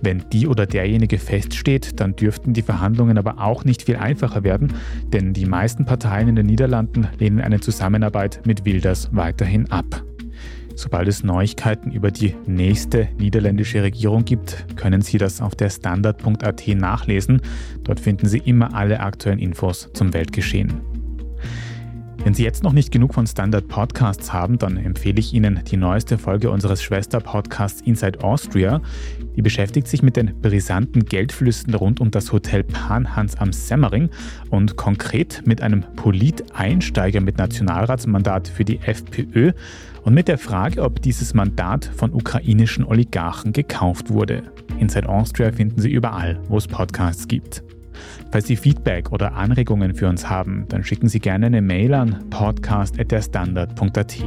Wenn 0.02 0.24
die 0.32 0.48
oder 0.48 0.66
derjenige 0.66 1.18
feststeht, 1.18 2.00
dann 2.00 2.16
dürften 2.16 2.54
die 2.54 2.62
Verhandlungen 2.62 3.18
aber 3.18 3.40
auch 3.40 3.66
nicht 3.66 3.84
viel 3.84 3.96
einfacher 3.98 4.44
werden, 4.44 4.74
denn 5.12 5.34
die 5.34 5.46
meisten 5.46 5.86
Parteien 5.86 6.30
in 6.30 6.36
den 6.36 6.46
Niederlanden 6.46 7.08
lehnen 7.20 7.42
eine 7.42 7.60
Zusammenarbeit 7.60 8.42
mit 8.46 8.66
Wilders 8.66 9.10
weiterhin 9.14 9.70
ab. 9.72 10.04
Sobald 10.76 11.08
es 11.08 11.24
Neuigkeiten 11.24 11.92
über 11.92 12.12
die 12.12 12.36
nächste 12.46 13.08
niederländische 13.18 13.82
Regierung 13.82 14.26
gibt, 14.26 14.66
können 14.76 15.02
Sie 15.02 15.18
das 15.18 15.42
auf 15.42 15.56
der 15.56 15.70
Standard.at 15.70 16.68
nachlesen. 16.68 17.42
Dort 17.84 18.02
finden 18.02 18.28
Sie 18.28 18.40
immer 18.40 18.76
alle 18.76 19.00
aktuellen 19.00 19.40
Infos 19.40 19.90
zum 19.94 20.14
Weltgeschehen. 20.14 20.82
Wenn 22.26 22.34
Sie 22.34 22.44
jetzt 22.44 22.64
noch 22.64 22.74
nicht 22.74 22.92
genug 22.92 23.14
von 23.14 23.28
Standard 23.28 23.68
Podcasts 23.68 24.34
haben, 24.34 24.58
dann 24.58 24.78
empfehle 24.78 25.20
ich 25.20 25.34
Ihnen 25.34 25.62
die 25.70 25.78
neueste 25.78 26.18
Folge 26.18 26.50
unseres 26.50 26.82
Schwester-Podcasts 26.82 27.82
Inside 27.82 28.24
Austria. 28.24 28.82
Die 29.36 29.44
beschäftigt 29.44 29.88
sich 29.88 30.02
mit 30.02 30.18
den 30.18 30.42
brisanten 30.42 31.06
Geldflüssen 31.06 31.76
rund 31.76 32.02
um 32.02 32.10
das 32.10 32.32
Hotel 32.32 32.64
Panhans 32.64 33.36
am 33.36 33.54
Semmering 33.54 34.10
und 34.50 34.76
konkret 34.76 35.44
mit 35.46 35.62
einem 35.62 35.86
Politeinsteiger 35.96 37.22
mit 37.22 37.38
Nationalratsmandat 37.38 38.48
für 38.48 38.66
die 38.66 38.80
FPÖ 38.80 39.52
und 40.06 40.14
mit 40.14 40.28
der 40.28 40.38
Frage, 40.38 40.82
ob 40.84 41.02
dieses 41.02 41.34
Mandat 41.34 41.86
von 41.96 42.14
ukrainischen 42.14 42.86
Oligarchen 42.86 43.52
gekauft 43.52 44.12
wurde. 44.12 44.44
Inside 44.80 45.10
Austria 45.10 45.52
finden 45.52 45.82
Sie 45.82 45.92
überall, 45.92 46.40
wo 46.48 46.58
es 46.58 46.68
Podcasts 46.68 47.28
gibt. 47.28 47.64
Falls 48.32 48.48
Sie 48.48 48.56
Feedback 48.56 49.12
oder 49.12 49.34
Anregungen 49.34 49.96
für 49.96 50.08
uns 50.08 50.30
haben, 50.30 50.66
dann 50.70 50.84
schicken 50.84 51.10
Sie 51.10 51.20
gerne 51.20 51.48
eine 51.48 51.62
Mail 51.62 51.94
an 51.94 52.30
podcast.derstandard.at. 52.30 54.18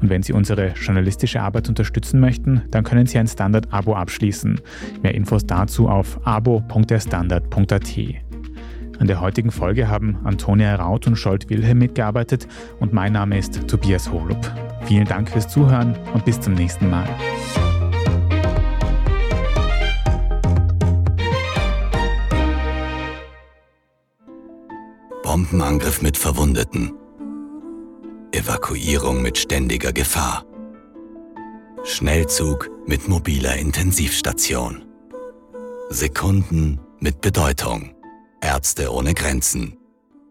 Und 0.00 0.10
wenn 0.10 0.22
Sie 0.22 0.34
unsere 0.34 0.72
journalistische 0.72 1.40
Arbeit 1.40 1.68
unterstützen 1.68 2.20
möchten, 2.20 2.62
dann 2.70 2.84
können 2.84 3.06
Sie 3.06 3.18
ein 3.18 3.26
Standard-Abo 3.26 3.94
abschließen. 3.94 4.60
Mehr 5.02 5.14
Infos 5.14 5.46
dazu 5.46 5.88
auf 5.88 6.20
abo.derstandard.at. 6.26 8.21
An 8.98 9.06
der 9.06 9.20
heutigen 9.20 9.50
Folge 9.50 9.88
haben 9.88 10.18
Antonia 10.24 10.74
Raut 10.76 11.06
und 11.06 11.16
Scholt 11.16 11.50
Wilhelm 11.50 11.78
mitgearbeitet 11.78 12.46
und 12.78 12.92
mein 12.92 13.12
Name 13.12 13.38
ist 13.38 13.68
Tobias 13.68 14.10
Holub. 14.10 14.38
Vielen 14.84 15.06
Dank 15.06 15.30
fürs 15.30 15.48
Zuhören 15.48 15.96
und 16.14 16.24
bis 16.24 16.40
zum 16.40 16.54
nächsten 16.54 16.90
Mal. 16.90 17.08
Bombenangriff 25.22 26.02
mit 26.02 26.16
Verwundeten. 26.18 26.92
Evakuierung 28.32 29.22
mit 29.22 29.38
ständiger 29.38 29.92
Gefahr. 29.92 30.44
Schnellzug 31.84 32.70
mit 32.86 33.08
mobiler 33.08 33.56
Intensivstation. 33.56 34.84
Sekunden 35.88 36.80
mit 37.00 37.20
Bedeutung. 37.20 37.91
Ärzte 38.42 38.92
ohne 38.92 39.14
Grenzen. 39.14 39.76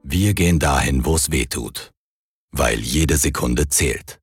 Wir 0.03 0.33
gehen 0.33 0.59
dahin, 0.59 1.05
wo 1.05 1.15
es 1.15 1.31
weh 1.31 1.45
tut. 1.45 1.91
Weil 2.51 2.77
jede 2.77 3.15
Sekunde 3.15 3.69
zählt. 3.69 4.19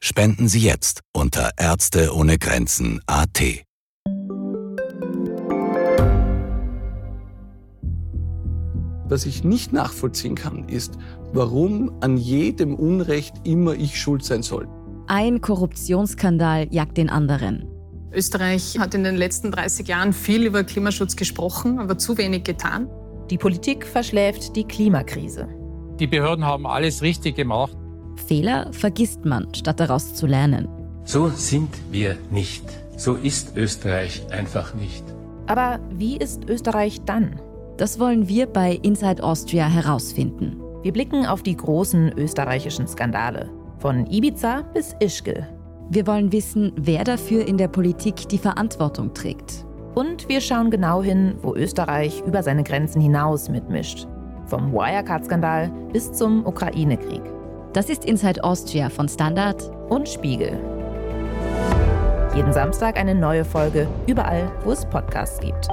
Spenden 0.00 0.48
Sie 0.48 0.58
jetzt 0.58 1.02
unter 1.12 1.52
Ärzte 1.56 2.12
ohne 2.12 2.36
Grenzen 2.36 3.00
AT. 3.06 3.40
Was 9.08 9.24
ich 9.24 9.44
nicht 9.44 9.72
nachvollziehen 9.72 10.34
kann, 10.34 10.68
ist, 10.68 10.94
warum 11.32 12.02
an 12.02 12.16
jedem 12.16 12.74
Unrecht 12.74 13.34
immer 13.44 13.74
ich 13.74 14.00
schuld 14.00 14.24
sein 14.24 14.42
soll. 14.42 14.66
Ein 15.06 15.40
Korruptionsskandal 15.40 16.66
jagt 16.74 16.96
den 16.96 17.08
anderen. 17.08 17.68
Österreich 18.12 18.80
hat 18.80 18.94
in 18.94 19.04
den 19.04 19.14
letzten 19.14 19.52
30 19.52 19.86
Jahren 19.86 20.12
viel 20.12 20.44
über 20.44 20.64
Klimaschutz 20.64 21.14
gesprochen, 21.14 21.78
aber 21.78 21.98
zu 21.98 22.18
wenig 22.18 22.42
getan. 22.42 22.88
Die 23.32 23.38
Politik 23.38 23.86
verschläft 23.86 24.56
die 24.56 24.64
Klimakrise. 24.64 25.48
Die 25.98 26.06
Behörden 26.06 26.44
haben 26.44 26.66
alles 26.66 27.00
richtig 27.00 27.34
gemacht. 27.34 27.74
Fehler 28.26 28.70
vergisst 28.72 29.24
man, 29.24 29.48
statt 29.54 29.80
daraus 29.80 30.14
zu 30.14 30.26
lernen. 30.26 30.68
So 31.04 31.30
sind 31.30 31.70
wir 31.90 32.18
nicht. 32.30 32.62
So 32.98 33.14
ist 33.14 33.56
Österreich 33.56 34.20
einfach 34.30 34.74
nicht. 34.74 35.02
Aber 35.46 35.80
wie 35.94 36.18
ist 36.18 36.46
Österreich 36.46 37.00
dann? 37.06 37.40
Das 37.78 37.98
wollen 37.98 38.28
wir 38.28 38.48
bei 38.48 38.78
Inside 38.82 39.24
Austria 39.24 39.66
herausfinden. 39.66 40.60
Wir 40.82 40.92
blicken 40.92 41.24
auf 41.24 41.42
die 41.42 41.56
großen 41.56 42.12
österreichischen 42.18 42.86
Skandale. 42.86 43.48
Von 43.78 44.06
Ibiza 44.08 44.60
bis 44.74 44.94
Ischgl. 45.00 45.48
Wir 45.88 46.06
wollen 46.06 46.32
wissen, 46.32 46.72
wer 46.76 47.02
dafür 47.02 47.48
in 47.48 47.56
der 47.56 47.68
Politik 47.68 48.28
die 48.28 48.36
Verantwortung 48.36 49.14
trägt. 49.14 49.64
Und 49.94 50.28
wir 50.28 50.40
schauen 50.40 50.70
genau 50.70 51.02
hin, 51.02 51.34
wo 51.42 51.54
Österreich 51.54 52.22
über 52.26 52.42
seine 52.42 52.64
Grenzen 52.64 53.00
hinaus 53.00 53.48
mitmischt. 53.48 54.06
Vom 54.46 54.72
Wirecard-Skandal 54.72 55.70
bis 55.92 56.12
zum 56.12 56.46
Ukraine-Krieg. 56.46 57.22
Das 57.72 57.88
ist 57.88 58.04
Inside 58.04 58.42
Austria 58.42 58.88
von 58.88 59.08
Standard 59.08 59.70
und 59.88 60.08
Spiegel. 60.08 60.58
Jeden 62.34 62.52
Samstag 62.52 62.98
eine 62.98 63.14
neue 63.14 63.44
Folge, 63.44 63.86
überall, 64.06 64.50
wo 64.64 64.72
es 64.72 64.86
Podcasts 64.86 65.38
gibt. 65.40 65.68